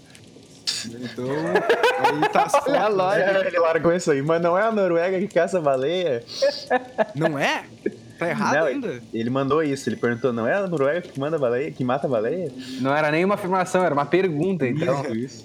Então, 0.87 1.27
aí 1.27 2.29
tá 2.33 2.43
as 2.45 2.67
É 2.67 2.79
a 2.79 2.89
lógica. 2.89 3.47
Ele 3.47 3.59
largou 3.59 3.93
isso 3.93 4.11
aí, 4.11 4.23
mas 4.23 4.41
não 4.41 4.57
é 4.57 4.63
a 4.63 4.73
Noruega 4.73 5.19
que 5.19 5.29
caça 5.29 5.61
baleia? 5.61 6.25
Não 7.15 7.39
é? 7.39 7.65
Tá 8.19 8.29
errado 8.29 8.55
não, 8.55 8.65
ainda? 8.65 9.03
Ele 9.15 9.31
mandou 9.31 9.63
isso, 9.63 9.89
ele 9.89 9.97
perguntou, 9.97 10.33
não 10.33 10.47
é 10.47 10.55
a 10.55 10.67
Noruega 10.67 11.01
que 11.01 11.19
manda 11.19 11.39
baleia, 11.39 11.71
que 11.71 11.83
mata 11.83 12.07
baleia? 12.07 12.53
Não 12.81 12.95
era 12.95 13.11
nem 13.11 13.25
uma 13.25 13.35
afirmação, 13.35 13.83
era 13.83 13.95
uma 13.95 14.05
pergunta, 14.07 14.67
então. 14.67 15.03
Isso, 15.15 15.17
isso. 15.17 15.45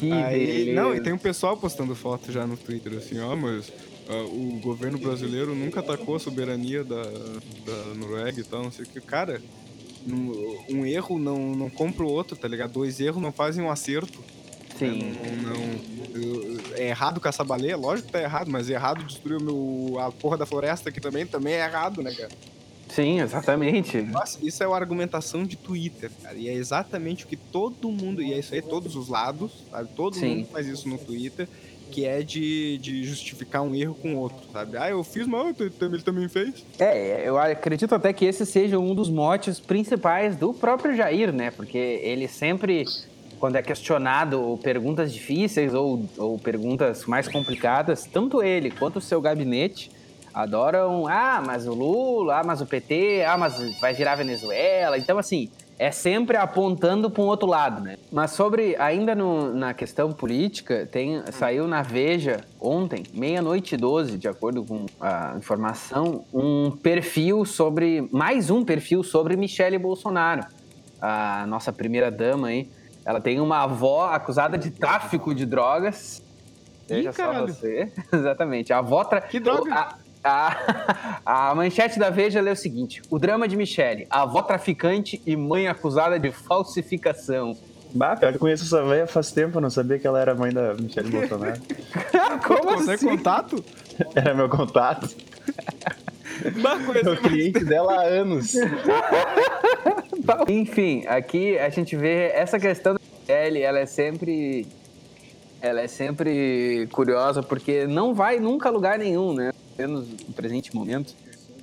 Que 0.00 0.12
aí, 0.12 0.72
não, 0.74 0.94
e 0.94 1.00
tem 1.00 1.12
um 1.12 1.18
pessoal 1.18 1.56
postando 1.56 1.94
foto 1.94 2.30
já 2.30 2.46
no 2.46 2.56
Twitter, 2.56 2.92
assim, 2.98 3.18
ó, 3.20 3.34
mas 3.34 3.68
uh, 4.08 4.24
o 4.26 4.58
governo 4.60 4.98
brasileiro 4.98 5.54
nunca 5.54 5.80
atacou 5.80 6.16
a 6.16 6.18
soberania 6.18 6.84
da, 6.84 7.02
da 7.02 7.94
Noruega 7.94 8.40
e 8.40 8.44
tal, 8.44 8.64
não 8.64 8.70
sei 8.70 8.84
o 8.84 8.88
que. 8.88 9.00
Cara, 9.00 9.40
um 10.68 10.84
erro 10.86 11.18
não, 11.18 11.54
não 11.54 11.70
compra 11.70 12.04
o 12.04 12.10
outro, 12.10 12.36
tá 12.36 12.46
ligado? 12.46 12.72
Dois 12.72 13.00
erros 13.00 13.22
não 13.22 13.32
fazem 13.32 13.64
um 13.64 13.70
acerto. 13.70 14.18
Sim. 14.78 15.12
Não, 15.42 15.52
não- 15.56 15.76
eu- 16.22 16.56
é 16.76 16.88
errado 16.88 17.20
caçar 17.20 17.46
baleia? 17.46 17.76
Lógico 17.76 18.06
que 18.06 18.12
tá 18.12 18.20
errado, 18.22 18.50
mas 18.50 18.68
é 18.70 18.74
errado 18.74 19.02
destruir 19.04 19.36
o 19.38 19.42
meu, 19.42 19.98
a 20.00 20.10
porra 20.12 20.36
da 20.36 20.46
floresta 20.46 20.88
aqui 20.90 21.00
também, 21.00 21.26
também 21.26 21.54
é 21.54 21.64
errado, 21.64 22.02
né, 22.02 22.12
cara? 22.14 22.30
Sim, 22.88 23.20
exatamente. 23.20 24.00
Nossa, 24.02 24.38
isso 24.46 24.62
é 24.62 24.66
uma 24.66 24.76
argumentação 24.76 25.44
de 25.44 25.56
Twitter, 25.56 26.10
cara. 26.22 26.36
E 26.36 26.48
é 26.48 26.52
exatamente 26.54 27.24
o 27.24 27.28
que 27.28 27.36
todo 27.36 27.90
mundo, 27.90 28.22
e 28.22 28.32
é 28.32 28.38
isso 28.38 28.54
aí, 28.54 28.62
todos 28.62 28.94
os 28.94 29.08
lados, 29.08 29.64
sabe? 29.70 29.88
Todo 29.96 30.14
Sim. 30.14 30.36
mundo 30.36 30.48
faz 30.52 30.66
isso 30.66 30.88
no 30.88 30.96
Twitter, 30.96 31.48
que 31.90 32.04
é 32.04 32.22
de, 32.22 32.78
de 32.78 33.04
justificar 33.04 33.62
um 33.62 33.74
erro 33.74 33.94
com 33.94 34.14
outro, 34.16 34.38
sabe? 34.52 34.76
Ah, 34.76 34.88
eu 34.90 35.02
fiz, 35.02 35.26
mas 35.26 35.56
t- 35.56 35.70
ele 35.80 36.02
também 36.02 36.28
fez. 36.28 36.64
É, 36.78 37.28
eu 37.28 37.36
acredito 37.38 37.92
até 37.94 38.12
que 38.12 38.24
esse 38.24 38.46
seja 38.46 38.78
um 38.78 38.94
dos 38.94 39.08
motes 39.10 39.58
principais 39.58 40.36
do 40.36 40.52
próprio 40.54 40.94
Jair, 40.96 41.32
né? 41.32 41.50
Porque 41.50 41.76
ele 41.78 42.28
sempre, 42.28 42.84
quando 43.38 43.56
é 43.56 43.62
questionado 43.62 44.58
perguntas 44.62 45.12
difíceis 45.12 45.74
ou, 45.74 46.04
ou 46.16 46.38
perguntas 46.38 47.04
mais 47.06 47.28
complicadas, 47.28 48.04
tanto 48.04 48.42
ele 48.42 48.70
quanto 48.70 48.96
o 48.96 49.00
seu 49.00 49.20
gabinete 49.20 49.90
adoram, 50.32 51.06
ah, 51.08 51.42
mas 51.44 51.66
o 51.66 51.72
Lula, 51.72 52.40
ah, 52.40 52.44
mas 52.44 52.60
o 52.60 52.66
PT, 52.66 53.24
ah, 53.26 53.38
mas 53.38 53.78
vai 53.80 53.94
virar 53.94 54.16
Venezuela. 54.16 54.98
Então, 54.98 55.16
assim, 55.18 55.48
é 55.78 55.90
sempre 55.90 56.36
apontando 56.36 57.10
para 57.10 57.22
um 57.22 57.26
outro 57.26 57.48
lado, 57.48 57.82
né? 57.82 57.96
Mas 58.12 58.32
sobre, 58.32 58.76
ainda 58.76 59.14
no- 59.14 59.54
na 59.54 59.72
questão 59.72 60.12
política, 60.12 60.86
tem, 60.90 61.22
saiu 61.32 61.66
na 61.66 61.82
Veja 61.82 62.40
ontem, 62.60 63.02
meia-noite 63.14 63.74
e 63.74 63.78
12, 63.78 64.18
de 64.18 64.28
acordo 64.28 64.62
com 64.64 64.84
a 65.00 65.34
informação, 65.38 66.24
um 66.32 66.70
perfil 66.70 67.44
sobre, 67.46 68.06
mais 68.12 68.50
um 68.50 68.62
perfil 68.64 69.02
sobre 69.02 69.36
Michele 69.36 69.78
Bolsonaro, 69.78 70.44
a 71.00 71.46
nossa 71.46 71.72
primeira 71.72 72.10
dama 72.10 72.48
aí. 72.48 72.68
Ela 73.06 73.20
tem 73.20 73.40
uma 73.40 73.62
avó 73.62 74.10
acusada 74.10 74.58
de 74.58 74.70
tráfico 74.70 75.32
de 75.32 75.46
drogas. 75.46 76.20
Veja 76.88 77.12
só 77.12 77.22
caralho. 77.22 77.46
você. 77.46 77.92
Exatamente. 78.12 78.72
A 78.72 78.78
avó... 78.78 79.04
Tra... 79.04 79.20
Que 79.20 79.38
droga? 79.38 79.72
A, 79.72 79.94
a, 80.24 81.20
a 81.50 81.54
manchete 81.54 82.00
da 82.00 82.10
Veja 82.10 82.40
lê 82.40 82.50
o 82.50 82.56
seguinte: 82.56 83.00
o 83.08 83.16
drama 83.18 83.46
de 83.46 83.56
Michele, 83.56 84.08
avó 84.10 84.42
traficante 84.42 85.22
e 85.24 85.36
mãe 85.36 85.68
acusada 85.68 86.18
de 86.18 86.32
falsificação. 86.32 87.56
Bah, 87.94 88.16
pior 88.16 88.30
que 88.30 88.36
eu 88.36 88.40
conheço 88.40 88.64
essa 88.64 88.84
velha 88.84 89.06
faz 89.06 89.30
tempo, 89.30 89.60
não 89.60 89.70
sabia 89.70 89.98
que 89.98 90.06
ela 90.06 90.20
era 90.20 90.34
mãe 90.34 90.52
da 90.52 90.74
Michelle 90.74 91.08
Bolsonaro. 91.10 91.60
Como 92.44 92.62
Consegue 92.74 92.90
assim? 92.94 93.08
contato? 93.08 93.64
Era 94.14 94.34
meu 94.34 94.48
contato. 94.48 95.08
Conheci 96.84 97.06
Eu 97.06 97.16
cliente 97.16 97.64
dela 97.64 97.94
há 97.94 98.02
anos. 98.02 98.54
Enfim, 100.48 101.04
aqui 101.06 101.58
a 101.58 101.68
gente 101.68 101.96
vê 101.96 102.30
essa 102.34 102.58
questão 102.58 102.94
da 102.94 103.00
Michele, 103.20 103.62
ela 103.62 103.78
é 103.78 103.86
sempre. 103.86 104.66
Ela 105.60 105.80
é 105.80 105.88
sempre 105.88 106.86
curiosa, 106.92 107.42
porque 107.42 107.86
não 107.86 108.14
vai 108.14 108.38
nunca 108.38 108.68
a 108.68 108.72
lugar 108.72 108.98
nenhum, 108.98 109.32
né? 109.32 109.52
Pelo 109.76 109.92
menos 109.92 110.08
no 110.08 110.34
presente 110.34 110.74
momento. 110.74 111.14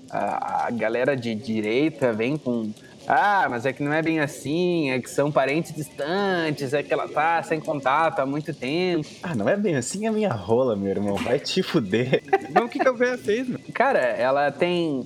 A, 0.10 0.68
a 0.68 0.72
galera 0.72 1.16
de 1.16 1.34
direita 1.36 2.12
vem 2.12 2.38
com. 2.38 2.72
Ah, 3.08 3.48
mas 3.50 3.66
é 3.66 3.74
que 3.74 3.84
não 3.84 3.94
é 3.94 4.02
bem 4.02 4.20
assim, 4.20 4.92
é 4.92 5.00
que 5.00 5.10
são 5.10 5.32
parentes 5.32 5.74
distantes, 5.74 6.74
é 6.74 6.82
que 6.82 6.94
ela 6.94 7.08
tá 7.08 7.44
sem 7.44 7.60
contato 7.60 8.20
há 8.20 8.26
muito 8.26 8.54
tempo. 8.54 9.08
Ah, 9.22 9.36
não 9.36 9.48
é 9.48 9.58
bem 9.58 9.76
assim 9.76 10.08
a 10.08 10.12
minha 10.12 10.32
rola, 10.32 10.76
meu 10.76 10.90
irmão. 10.90 11.16
Vai 11.16 11.40
te 11.40 11.62
fuder. 11.62 12.24
Mas 12.54 12.64
o 12.64 12.70
que, 12.70 12.80
que 12.80 12.88
a 12.88 12.92
velha 12.92 13.18
fez, 13.18 13.48
meu? 13.48 13.60
Cara, 13.74 14.00
ela 14.00 14.52
tem 14.52 15.06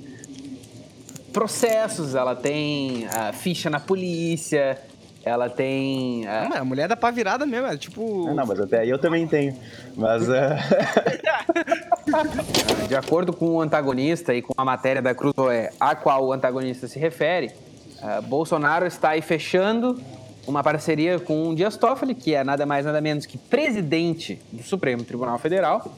processos, 1.33 2.15
ela 2.15 2.35
tem 2.35 3.07
a 3.07 3.31
ficha 3.33 3.69
na 3.69 3.79
polícia, 3.79 4.77
ela 5.23 5.49
tem. 5.49 6.25
Ah, 6.27 6.43
ah, 6.45 6.49
mas 6.49 6.61
a 6.61 6.65
mulher 6.65 6.87
dá 6.87 6.95
pra 6.95 7.11
virada 7.11 7.45
mesmo, 7.45 7.67
é 7.67 7.77
tipo... 7.77 8.25
Não, 8.25 8.33
não, 8.33 8.45
mas 8.45 8.59
até 8.59 8.79
aí 8.79 8.89
eu 8.89 8.97
também 8.97 9.27
tenho. 9.27 9.55
Mas 9.95 10.29
ah, 10.29 10.57
de 12.87 12.95
acordo 12.95 13.33
com 13.33 13.57
o 13.57 13.61
antagonista 13.61 14.33
e 14.33 14.41
com 14.41 14.53
a 14.57 14.65
matéria 14.65 15.01
da 15.01 15.13
Cruzoé, 15.13 15.69
a 15.79 15.95
qual 15.95 16.25
o 16.25 16.33
antagonista 16.33 16.87
se 16.87 16.97
refere, 16.97 17.51
ah, 18.01 18.21
Bolsonaro 18.21 18.85
está 18.85 19.09
aí 19.09 19.21
fechando 19.21 19.99
uma 20.47 20.63
parceria 20.63 21.19
com 21.19 21.49
o 21.49 21.55
Dias 21.55 21.75
Toffoli, 21.75 22.15
que 22.15 22.33
é 22.33 22.43
nada 22.43 22.65
mais 22.65 22.85
nada 22.85 23.01
menos 23.01 23.25
que 23.25 23.37
presidente 23.37 24.39
do 24.51 24.63
Supremo 24.63 25.03
Tribunal 25.03 25.37
Federal, 25.37 25.93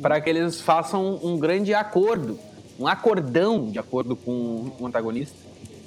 para 0.00 0.20
que 0.20 0.30
eles 0.30 0.60
façam 0.60 1.20
um 1.22 1.38
grande 1.38 1.74
acordo, 1.74 2.38
um 2.78 2.86
acordão, 2.86 3.70
de 3.70 3.78
acordo 3.78 4.16
com 4.16 4.72
o 4.78 4.86
antagonista, 4.86 5.36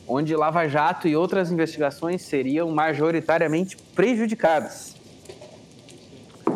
onde 0.08 0.36
Lava 0.36 0.68
Jato 0.68 1.08
e 1.08 1.16
outras 1.16 1.51
investigações 1.51 2.22
seriam 2.22 2.70
majoritariamente 2.72 3.75
prejudicadas. 3.96 4.96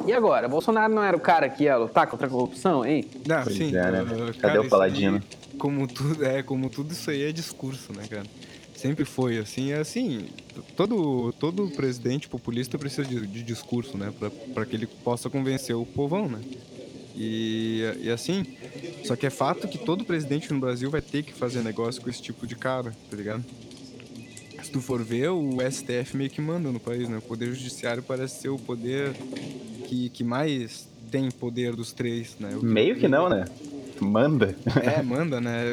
E 0.08 0.14
agora? 0.14 0.48
Bolsonaro 0.48 0.94
não 0.94 1.04
era 1.04 1.16
o 1.16 1.20
cara 1.20 1.48
que 1.50 1.66
ia 1.66 1.78
lutar 1.78 2.08
contra 2.08 2.28
a 2.28 2.30
corrupção, 2.30 2.86
hein? 2.86 3.06
Não, 3.28 3.46
sim. 3.46 3.76
é, 3.76 3.92
né? 3.92 4.02
uh, 4.02 4.40
Cadê 4.40 4.58
o 4.58 4.68
Paladino? 4.68 5.18
aí, 5.18 5.58
como 5.58 5.88
tudo, 5.88 6.26
é, 6.26 6.42
como 6.42 6.70
tudo 6.70 6.92
isso 6.92 7.10
aí 7.12 7.24
é 7.24 7.32
discurso, 7.32 7.94
né, 7.94 8.04
cara? 8.10 8.26
Sempre 8.82 9.06
foi 9.06 9.38
assim, 9.38 9.72
é 9.72 9.78
assim, 9.78 10.26
todo, 10.76 11.32
todo 11.34 11.70
presidente 11.70 12.28
populista 12.28 12.80
precisa 12.80 13.08
de, 13.08 13.28
de 13.28 13.44
discurso, 13.44 13.96
né, 13.96 14.12
pra 14.56 14.66
que 14.66 14.76
ele 14.76 14.88
possa 14.88 15.30
convencer 15.30 15.76
o 15.76 15.86
povão, 15.86 16.28
né? 16.28 16.42
E, 17.16 17.82
e 18.02 18.10
assim, 18.10 18.44
só 19.04 19.16
que 19.16 19.28
é 19.28 19.30
fato 19.30 19.68
que 19.68 19.78
todo 19.78 20.04
presidente 20.04 20.52
no 20.52 20.60
Brasil 20.60 20.90
vai 20.90 21.00
ter 21.00 21.22
que 21.22 21.32
fazer 21.32 21.62
negócio 21.62 22.02
com 22.02 22.10
esse 22.10 22.24
tipo 22.24 22.48
de 22.48 22.56
cara, 22.56 22.92
tá 23.08 23.16
ligado? 23.16 23.46
Se 24.64 24.72
tu 24.72 24.82
for 24.82 25.04
ver, 25.04 25.30
o 25.30 25.58
STF 25.70 26.18
meio 26.18 26.32
que 26.32 26.42
manda 26.42 26.72
no 26.72 26.80
país, 26.80 27.08
né? 27.08 27.20
O 27.20 27.22
Poder 27.22 27.54
Judiciário 27.54 28.02
parece 28.02 28.42
ser 28.42 28.50
o 28.50 28.58
poder 28.58 29.14
que, 29.88 30.10
que 30.10 30.24
mais 30.24 30.90
tem 31.12 31.30
poder 31.30 31.76
dos 31.76 31.92
três, 31.92 32.36
né? 32.40 32.58
Meio 32.64 32.96
que 32.98 33.08
não, 33.08 33.30
né? 33.30 33.46
Manda. 34.02 34.56
é, 34.84 35.02
manda, 35.04 35.40
né? 35.40 35.64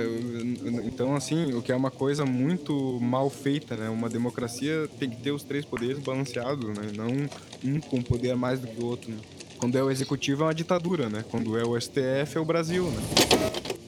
Então, 0.85 1.17
assim, 1.17 1.55
o 1.55 1.63
que 1.63 1.73
é 1.73 1.77
uma 1.77 1.91
coisa 1.91 2.27
muito 2.27 2.99
mal 3.01 3.31
feita, 3.31 3.75
né? 3.75 3.89
Uma 3.89 4.09
democracia 4.09 4.87
tem 4.99 5.09
que 5.09 5.17
ter 5.17 5.31
os 5.31 5.43
três 5.43 5.65
poderes 5.65 5.99
balanceados, 5.99 6.69
né? 6.77 6.93
Não 6.95 7.09
um 7.65 7.81
com 7.81 8.03
poder 8.03 8.37
mais 8.37 8.61
do 8.61 8.67
que 8.67 8.83
o 8.83 8.87
outro, 8.87 9.11
né? 9.11 9.19
Quando 9.57 9.77
é 9.77 9.83
o 9.83 9.91
executivo 9.91 10.43
é 10.43 10.47
uma 10.47 10.55
ditadura, 10.55 11.09
né? 11.09 11.25
Quando 11.31 11.59
é 11.59 11.65
o 11.65 11.81
STF 11.81 12.37
é 12.37 12.41
o 12.41 12.45
Brasil, 12.45 12.85
né? 12.85 13.03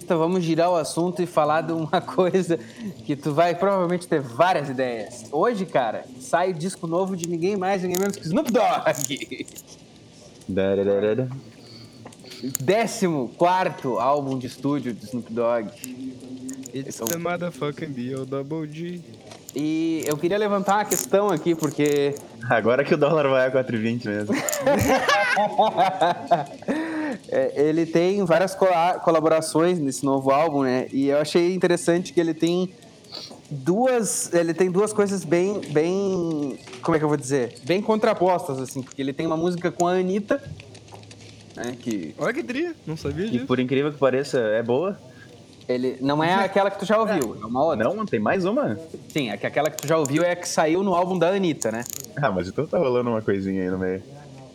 Então 0.02 0.18
vamos 0.18 0.42
girar 0.42 0.70
o 0.70 0.74
assunto 0.74 1.22
e 1.22 1.26
falar 1.26 1.60
de 1.60 1.72
uma 1.72 2.00
coisa 2.02 2.58
que 3.04 3.14
tu 3.14 3.32
vai 3.32 3.54
provavelmente 3.54 4.08
ter 4.08 4.20
várias 4.20 4.68
ideias. 4.68 5.26
Hoje, 5.30 5.66
cara, 5.66 6.04
sai 6.18 6.50
o 6.50 6.54
disco 6.54 6.86
novo 6.86 7.16
de 7.16 7.28
ninguém 7.28 7.56
mais, 7.56 7.82
ninguém 7.82 7.98
menos 7.98 8.16
que 8.16 8.26
Snoop 8.26 8.50
Dogg. 8.50 9.46
Dararara. 12.42 12.56
Décimo 12.60 13.28
quarto 13.36 13.98
álbum 13.98 14.38
de 14.38 14.46
estúdio 14.46 14.92
de 14.92 15.04
Snoop 15.04 15.32
Dogg. 15.32 15.68
It's 16.74 16.96
Então- 17.00 17.08
the 17.08 17.16
motherfucking 17.18 17.92
deal, 17.92 18.24
double 18.24 18.66
G. 18.72 19.00
E 19.56 20.04
eu 20.06 20.16
queria 20.16 20.38
levantar 20.38 20.76
uma 20.76 20.84
questão 20.84 21.28
aqui, 21.28 21.54
porque 21.56 22.14
Agora 22.48 22.84
que 22.84 22.94
o 22.94 22.96
dólar 22.96 23.28
vai 23.28 23.46
a 23.48 23.50
4,20 23.50 24.04
mesmo. 24.06 24.34
É, 27.28 27.52
ele 27.68 27.86
tem 27.86 28.24
várias 28.24 28.54
cola- 28.54 28.98
colaborações 29.00 29.78
nesse 29.78 30.04
novo 30.04 30.30
álbum, 30.30 30.62
né? 30.62 30.86
E 30.92 31.08
eu 31.08 31.18
achei 31.18 31.54
interessante 31.54 32.12
que 32.12 32.20
ele 32.20 32.34
tem 32.34 32.72
duas, 33.50 34.32
ele 34.32 34.54
tem 34.54 34.70
duas 34.70 34.92
coisas 34.92 35.24
bem, 35.24 35.60
bem, 35.72 36.58
como 36.82 36.96
é 36.96 36.98
que 36.98 37.04
eu 37.04 37.08
vou 37.08 37.16
dizer, 37.16 37.54
bem 37.64 37.80
contrapostas 37.82 38.58
assim, 38.60 38.82
porque 38.82 39.00
ele 39.02 39.12
tem 39.12 39.26
uma 39.26 39.36
música 39.36 39.70
com 39.70 39.86
a 39.86 39.92
Anitta, 39.92 40.42
né? 41.64 41.76
Que 41.78 42.14
Olha 42.18 42.32
que 42.32 42.42
tria, 42.42 42.74
não 42.86 42.96
sabia 42.96 43.26
E 43.26 43.30
disso. 43.30 43.46
por 43.46 43.58
incrível 43.60 43.92
que 43.92 43.98
pareça, 43.98 44.38
é 44.38 44.62
boa. 44.62 44.98
ele 45.68 45.96
não 46.00 46.22
é 46.22 46.34
aquela 46.34 46.70
que 46.70 46.78
tu 46.78 46.84
já 46.84 46.98
ouviu, 46.98 47.36
é 47.40 47.46
uma 47.46 47.64
outra. 47.64 47.84
Não, 47.84 48.04
tem 48.06 48.18
mais 48.18 48.44
uma? 48.44 48.78
Sim, 49.08 49.30
é 49.30 49.36
que 49.36 49.46
aquela 49.46 49.70
que 49.70 49.76
tu 49.76 49.86
já 49.86 49.96
ouviu 49.98 50.22
é 50.22 50.32
a 50.32 50.36
que 50.36 50.48
saiu 50.48 50.82
no 50.82 50.94
álbum 50.94 51.18
da 51.18 51.28
Anitta, 51.28 51.70
né? 51.70 51.84
Ah, 52.16 52.30
mas 52.30 52.48
então 52.48 52.66
tá 52.66 52.78
rolando 52.78 53.10
uma 53.10 53.22
coisinha 53.22 53.62
aí 53.62 53.70
no 53.70 53.78
meio. 53.78 54.02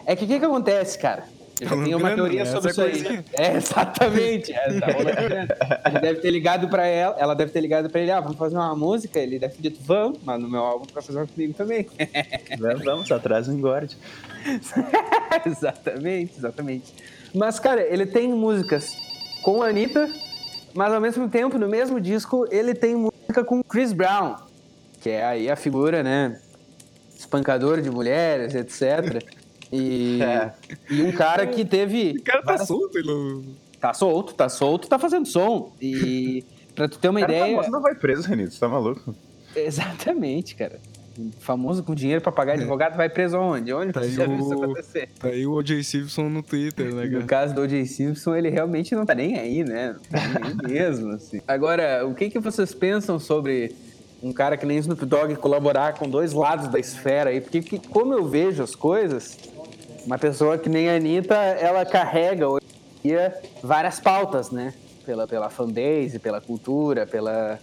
É 0.06 0.16
que 0.16 0.26
o 0.26 0.28
que, 0.28 0.38
que 0.40 0.46
acontece, 0.46 1.00
cara? 1.00 1.24
Eu 1.60 1.70
já 1.70 1.84
tenho 1.84 1.98
uma 1.98 2.14
teoria 2.14 2.44
né? 2.44 2.52
sobre 2.52 2.72
Essa 2.72 2.88
isso 2.88 3.08
aí. 3.08 3.24
É, 3.34 3.56
exatamente. 3.56 4.52
É, 4.52 4.80
tá 4.80 4.88
grana. 4.92 5.58
Ele 5.86 6.00
deve 6.00 6.20
ter 6.20 6.32
ligado 6.32 6.68
pra 6.68 6.86
ela, 6.86 7.16
ela 7.18 7.34
deve 7.34 7.52
ter 7.52 7.62
ligado 7.62 7.90
pra 7.90 8.02
ele, 8.02 8.12
ah, 8.12 8.20
vamos 8.20 8.38
fazer 8.38 8.56
uma 8.56 8.76
música. 8.76 9.20
Ele 9.20 9.40
deve 9.40 9.56
ter 9.56 9.62
dito, 9.62 9.80
vamos, 9.82 10.20
mas 10.24 10.40
no 10.42 10.50
meu 10.50 10.62
álbum 10.62 10.86
vai 10.94 11.02
fazer 11.02 11.18
uma 11.20 11.28
comigo 11.28 11.54
também. 11.54 11.88
Vamos, 12.60 12.84
vamos, 12.84 13.12
atrás 13.12 13.48
um 13.48 13.54
engorde. 13.54 13.98
exatamente, 15.46 16.38
exatamente. 16.38 16.94
Mas, 17.34 17.60
cara, 17.60 17.82
ele 17.82 18.06
tem 18.06 18.30
músicas 18.30 18.96
com 19.44 19.62
a 19.62 19.68
Anitta, 19.68 20.10
mas 20.74 20.94
ao 20.94 21.02
mesmo 21.02 21.30
tempo, 21.30 21.58
no 21.58 21.68
mesmo 21.68 22.00
disco, 22.00 22.48
ele 22.52 22.74
tem 22.74 22.96
música 22.96 23.44
com 23.44 23.64
Chris 23.64 23.92
Brown, 23.92 24.36
que 25.02 25.10
é 25.10 25.26
aí 25.26 25.50
a 25.50 25.56
figura, 25.56 26.02
né? 26.02 26.40
Espancador 27.18 27.82
de 27.82 27.90
mulheres, 27.90 28.56
etc. 28.56 29.24
E, 29.76 30.22
É. 30.22 30.52
e 30.90 31.02
um 31.02 31.12
cara 31.12 31.46
que 31.48 31.64
teve. 31.66 32.16
O 32.20 32.24
cara 32.24 32.40
tá 32.42 32.46
várias- 32.52 32.68
solto, 32.68 32.98
ele. 32.98 33.44
Tá 33.80 33.94
solto, 33.94 34.34
tá 34.34 34.50
solto, 34.50 34.88
tá 34.88 34.98
fazendo 34.98 35.28
som. 35.28 35.72
E 35.82 36.44
pra 36.74 36.88
tu 36.88 36.98
ter 36.98 37.10
uma 37.10 37.20
Cara, 37.20 37.34
ideia. 37.34 37.52
famoso 37.56 37.72
não 37.72 37.82
vai 37.82 37.94
preso, 37.96 38.28
Renito, 38.28 38.54
você 38.54 38.60
tá 38.60 38.68
maluco? 38.70 39.14
Exatamente, 39.56 40.56
cara. 40.56 40.80
Famoso 41.40 41.82
com 41.82 41.96
dinheiro 41.96 42.20
pra 42.22 42.30
pagar 42.32 42.54
advogado 42.54 42.98
vai 42.98 43.08
preso 43.08 43.38
aonde? 43.38 43.72
Onde 43.74 43.94
Tá 43.94 44.02
você 44.02 44.08
aí 44.08 44.12
já 44.14 44.26
viu 44.26 44.38
isso 44.38 44.50
o- 44.54 44.64
acontecer? 44.64 45.10
Tá 45.18 45.28
aí 45.30 45.46
o 45.48 45.54
O.J. 45.54 45.82
Simpson 45.82 46.24
no 46.30 46.44
Twitter, 46.44 46.94
né, 46.94 47.06
No 47.06 47.12
cara? 47.12 47.24
caso 47.24 47.56
do 47.56 47.62
O.J. 47.62 47.86
Simpson, 47.86 48.36
ele 48.36 48.50
realmente 48.50 48.94
não 48.94 49.06
tá 49.06 49.16
nem 49.16 49.38
aí, 49.40 49.64
né? 49.64 49.96
Não 50.12 50.20
tá 50.20 50.40
nem 50.40 50.50
aí 50.50 50.56
mesmo, 50.74 51.12
assim. 51.14 51.40
Agora, 51.48 52.06
o 52.06 52.14
que, 52.14 52.30
que 52.30 52.38
vocês 52.40 52.74
pensam 52.74 53.18
sobre 53.18 53.74
um 54.22 54.34
cara 54.34 54.58
que 54.58 54.66
nem 54.66 54.78
Snoop 54.78 55.06
Dogg 55.06 55.36
colaborar 55.38 55.94
com 55.94 56.10
dois 56.10 56.34
lados 56.34 56.68
da 56.68 56.80
esfera 56.80 57.30
aí? 57.30 57.40
Porque 57.40 57.62
que- 57.62 57.80
como 57.88 58.14
eu 58.14 58.26
vejo 58.28 58.62
as 58.62 58.76
coisas, 58.76 59.38
uma 60.06 60.18
pessoa 60.18 60.58
que 60.58 60.70
nem 60.70 60.90
a 60.90 60.96
Anitta, 60.96 61.36
ela 61.36 61.86
carrega 61.86 62.48
hoje 62.48 62.66
em 63.04 63.08
dia 63.10 63.36
várias 63.64 64.00
pautas, 64.00 64.52
né? 64.52 64.74
Pela, 65.06 65.28
pela 65.28 65.50
fanbase, 65.50 66.18
pela 66.20 66.42
cultura, 66.42 67.06
pela... 67.06 67.60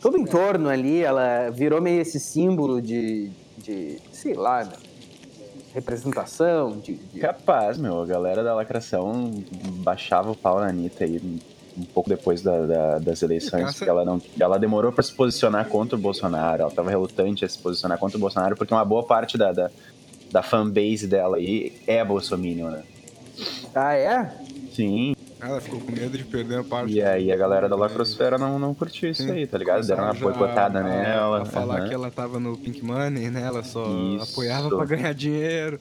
Todo 0.00 0.14
o 0.16 0.20
entorno 0.20 0.68
ali, 0.68 1.02
ela 1.02 1.50
virou 1.50 1.80
meio 1.80 2.00
esse 2.02 2.20
símbolo 2.20 2.80
de, 2.80 3.30
de 3.58 3.98
sei 4.12 4.34
lá, 4.34 4.64
né? 4.64 4.72
representação, 5.72 6.78
de, 6.78 6.94
de 6.94 7.18
Capaz, 7.20 7.78
meu. 7.78 8.02
A 8.02 8.06
galera 8.06 8.44
da 8.44 8.54
lacração 8.54 9.32
baixava 9.82 10.30
o 10.30 10.36
pau 10.36 10.60
na 10.60 10.68
Anitta 10.68 11.04
aí 11.04 11.20
um 11.76 11.82
pouco 11.86 12.08
depois 12.08 12.40
da- 12.42 12.64
da- 12.66 12.98
das 13.00 13.20
eleições, 13.22 13.62
Essa- 13.64 13.72
porque 13.78 13.90
ela 13.90 14.04
não, 14.04 14.22
ela 14.38 14.56
demorou 14.58 14.92
pra 14.92 15.02
se 15.02 15.12
posicionar 15.12 15.66
contra 15.68 15.96
o 15.96 15.98
Bolsonaro, 15.98 16.62
ela 16.62 16.70
tava 16.70 16.88
relutante 16.90 17.44
a 17.44 17.48
se 17.48 17.58
posicionar 17.58 17.98
contra 17.98 18.16
o 18.16 18.20
Bolsonaro, 18.20 18.54
porque 18.56 18.72
uma 18.72 18.84
boa 18.84 19.02
parte 19.04 19.36
da, 19.36 19.50
da, 19.52 19.68
da 20.30 20.42
fanbase 20.42 21.06
dela 21.06 21.36
aí 21.36 21.72
é 21.86 22.04
bolsominion, 22.04 22.70
né? 22.70 22.82
Ah, 23.74 23.94
é? 23.94 24.32
Sim, 24.72 25.12
Ela 25.40 25.60
ficou 25.60 25.80
com 25.80 25.92
medo 25.92 26.16
de 26.16 26.24
perder 26.24 26.60
a 26.60 26.64
parte. 26.64 26.92
e 26.94 27.02
aí 27.02 27.30
a 27.30 27.36
galera 27.36 27.68
da 27.68 27.76
lacrosfera 27.76 28.38
não, 28.38 28.58
não 28.58 28.74
curtiu 28.74 29.10
isso 29.10 29.22
Sim. 29.22 29.30
aí, 29.32 29.46
tá 29.46 29.58
ligado? 29.58 29.86
Deram 29.86 30.04
uma 30.04 30.14
boicotada 30.14 30.82
nela. 30.82 31.42
A 31.42 31.44
falar 31.44 31.78
aham. 31.80 31.88
que 31.88 31.94
ela 31.94 32.10
tava 32.10 32.40
no 32.40 32.56
Pink 32.56 32.84
Money, 32.84 33.30
né? 33.30 33.42
Ela 33.42 33.62
só 33.62 33.86
Isso. 34.16 34.32
apoiava 34.32 34.68
pra 34.70 34.84
ganhar 34.84 35.12
dinheiro. 35.14 35.78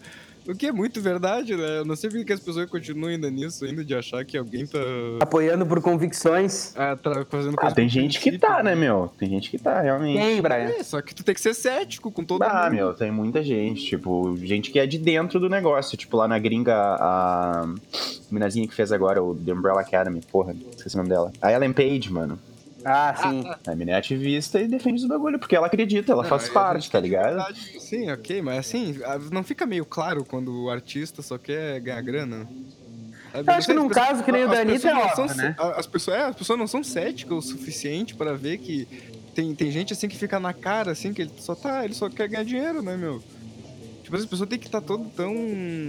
O 0.48 0.54
que 0.54 0.68
é 0.68 0.72
muito 0.72 1.02
verdade, 1.02 1.56
né? 1.56 1.80
Eu 1.80 1.86
não 1.86 1.96
sei 1.96 2.10
porque 2.10 2.26
que 2.26 2.34
as 2.34 2.40
pessoas 2.40 2.70
continuam 2.70 3.10
ainda 3.12 3.30
nisso, 3.32 3.64
ainda 3.64 3.84
de 3.84 3.96
achar 3.96 4.26
que 4.26 4.38
alguém 4.38 4.66
tá 4.68 4.78
Apoiando 5.22 5.66
por 5.66 5.82
convicções. 5.82 6.74
ah, 6.76 6.96
tra- 6.98 7.24
fazendo 7.26 7.56
Ah, 7.60 7.72
tem 7.72 7.88
gente 7.88 8.20
que 8.20 8.38
tá, 8.38 8.62
né, 8.62 8.76
meu? 8.76 9.12
Tem 9.18 9.30
gente 9.30 9.50
que 9.50 9.58
tá, 9.58 9.80
realmente. 9.82 10.20
Quem, 10.20 10.42
Brian? 10.42 10.70
É, 10.70 10.84
só 10.84 11.02
que 11.02 11.16
tu 11.16 11.24
tem 11.24 11.34
que 11.34 11.40
ser 11.42 11.54
cético 11.54 12.12
com 12.12 12.24
todo 12.26 12.42
Ah, 12.44 12.64
mundo. 12.66 12.76
meu, 12.76 12.94
tem 12.94 13.10
muita 13.12 13.42
gente, 13.42 13.86
tipo, 13.86 14.36
gente 14.38 14.70
que 14.70 14.80
é 14.80 14.86
de 14.86 14.98
dentro 14.98 15.40
do 15.40 15.50
negócio. 15.50 15.98
Tipo, 15.98 16.18
lá 16.18 16.28
na 16.28 16.38
gringa, 16.40 16.76
a 16.76 17.66
minazinha 18.30 18.68
que 18.68 18.74
fez 18.76 18.92
agora 18.92 19.24
o 19.24 19.34
The 19.36 19.54
Umbrella 19.54 19.82
Academy, 19.82 20.22
porra, 20.32 20.54
esqueci 20.76 20.96
o 20.96 20.98
nome 20.98 21.10
dela. 21.10 21.32
A 21.42 21.52
Ellen 21.54 21.72
Page, 21.72 22.12
mano. 22.12 22.38
Ah, 22.86 23.16
sim. 23.16 23.44
A 23.66 23.76
mina 23.76 23.92
é 23.92 23.96
ativista 23.96 24.60
e 24.60 24.68
defende 24.68 25.02
os 25.02 25.08
bagulho, 25.08 25.40
porque 25.40 25.56
ela 25.56 25.68
acredita, 25.68 26.12
ela 26.12 26.24
Não, 26.24 26.30
faz 26.30 26.50
parte, 26.50 26.90
tá 26.92 27.00
tem 27.02 27.10
ligado? 27.10 27.36
verdade. 27.36 27.80
Sim, 27.80 28.12
ok, 28.12 28.42
mas 28.42 28.60
assim, 28.60 28.96
não 29.32 29.44
fica 29.44 29.66
meio 29.66 29.86
claro 29.86 30.26
quando 30.26 30.64
o 30.66 30.70
artista 30.70 31.22
só 31.22 31.38
quer 31.38 31.80
ganhar 31.80 32.02
grana? 32.02 32.48
Eu 33.34 33.44
acho 33.48 33.68
que 33.68 33.74
num 33.74 33.88
as 33.88 33.94
caso 33.94 34.24
que 34.24 34.32
nem 34.32 34.46
o 34.46 34.50
da 34.50 34.60
Anitta 34.60 34.88
pessoas 34.88 35.12
é 35.12 35.16
são 35.16 35.26
óbvio, 35.26 35.38
né? 35.38 35.56
As 35.76 35.88
pessoas, 35.88 36.18
é, 36.18 36.22
as 36.22 36.36
pessoas 36.36 36.60
não 36.60 36.68
são 36.68 36.84
céticas 36.84 37.38
o 37.38 37.42
suficiente 37.42 38.14
pra 38.14 38.34
ver 38.34 38.60
que 38.60 38.88
tem, 39.34 39.56
tem 39.56 39.72
gente 39.72 39.92
assim 39.94 40.08
que 40.08 40.16
fica 40.16 40.40
na 40.40 40.54
cara, 40.54 40.92
assim, 40.92 41.14
que 41.14 41.24
ele 41.24 41.32
só 41.40 41.56
tá, 41.56 41.84
ele 41.84 41.96
só 41.96 42.10
quer 42.10 42.28
ganhar 42.28 42.44
dinheiro, 42.44 42.82
né, 42.84 42.96
meu? 42.96 43.24
Tipo, 44.04 44.18
as 44.18 44.26
pessoas 44.26 44.50
têm 44.50 44.60
que 44.60 44.68
estar 44.68 44.82
todo 44.82 45.06
tão 45.16 45.34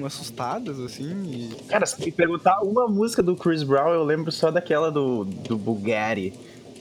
assustadas, 0.07 0.81
assim, 0.81 1.11
e... 1.27 1.65
Cara, 1.69 1.85
se 1.85 2.03
me 2.03 2.11
perguntar 2.11 2.61
uma 2.63 2.89
música 2.89 3.23
do 3.23 3.37
Chris 3.37 3.63
Brown, 3.63 3.93
eu 3.93 4.05
lembro 4.05 4.33
só 4.33 4.51
daquela 4.51 4.91
do, 4.91 5.25
do 5.25 5.59
Bugatti, 5.59 6.33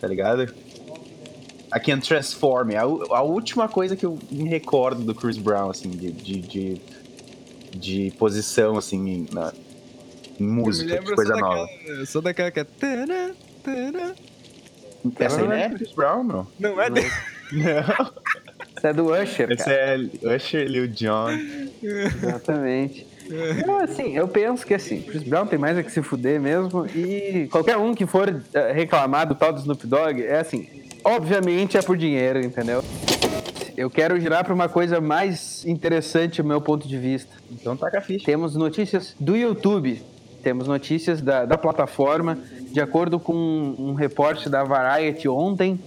tá 0.03 0.07
ligado? 0.09 0.43
I 1.73 1.79
Can 1.79 1.99
Transform. 2.01 2.75
A, 2.77 2.85
u- 2.85 3.13
a 3.13 3.21
última 3.21 3.69
coisa 3.69 3.95
que 3.95 4.05
eu 4.05 4.19
me 4.29 4.49
recordo 4.49 5.01
do 5.01 5.15
Chris 5.15 5.37
Brown, 5.37 5.69
assim, 5.69 5.89
de, 5.89 6.11
de, 6.11 6.41
de, 6.41 6.81
de 7.73 8.11
posição, 8.19 8.77
assim, 8.77 8.97
em- 9.09 9.27
na, 9.33 9.53
em 10.37 10.43
música, 10.43 10.99
de 10.99 11.15
coisa 11.15 11.37
nova. 11.37 11.65
daquela, 11.65 12.05
só 12.05 12.19
daquela 12.19 12.51
que 12.51 12.59
é... 12.59 12.63
Tana, 12.65 13.31
tana. 13.63 14.13
Essa 15.19 15.39
aí 15.41 15.47
não 15.47 15.53
é 15.53 15.69
Chris 15.69 15.91
Brown, 15.93 16.23
meu? 16.25 16.47
Não 16.59 16.81
é 16.81 16.89
dele. 16.89 17.09
Não. 17.53 18.11
Isso 18.77 18.87
é 18.87 18.93
do 18.93 19.05
Usher, 19.13 19.51
Essa 19.53 19.63
cara. 19.63 19.75
é 20.21 20.35
Usher, 20.35 20.67
Lil 20.67 20.87
Jon. 20.89 21.29
Exatamente. 21.81 23.07
Então, 23.59 23.77
assim, 23.79 24.15
eu 24.15 24.27
penso 24.27 24.65
que 24.65 24.73
assim, 24.73 25.01
Chris 25.01 25.23
Brown 25.23 25.45
tem 25.45 25.57
mais 25.57 25.77
é 25.77 25.83
que 25.83 25.91
se 25.91 26.01
fuder 26.01 26.39
mesmo. 26.39 26.85
E 26.87 27.47
qualquer 27.51 27.77
um 27.77 27.93
que 27.93 28.05
for 28.05 28.41
eh, 28.53 28.71
reclamar 28.73 29.27
do 29.27 29.35
tal 29.35 29.53
do 29.53 29.59
Snoop 29.59 29.87
Dogg, 29.87 30.21
é 30.21 30.39
assim, 30.39 30.67
obviamente 31.03 31.77
é 31.77 31.81
por 31.81 31.97
dinheiro, 31.97 32.39
entendeu? 32.39 32.83
Eu 33.75 33.89
quero 33.89 34.19
girar 34.19 34.43
para 34.43 34.53
uma 34.53 34.69
coisa 34.69 35.01
mais 35.01 35.65
interessante 35.65 36.41
do 36.41 36.47
meu 36.47 36.61
ponto 36.61 36.87
de 36.87 36.97
vista. 36.97 37.35
Então 37.51 37.75
taca 37.75 37.97
a 37.97 38.01
ficha. 38.01 38.25
Temos 38.25 38.55
notícias 38.55 39.15
do 39.19 39.35
YouTube, 39.35 40.01
temos 40.43 40.67
notícias 40.67 41.21
da, 41.21 41.45
da 41.45 41.57
plataforma. 41.57 42.37
De 42.71 42.79
acordo 42.79 43.19
com 43.19 43.33
um 43.33 43.93
reporte 43.93 44.49
da 44.49 44.63
Variety 44.63 45.27
ontem, 45.27 45.79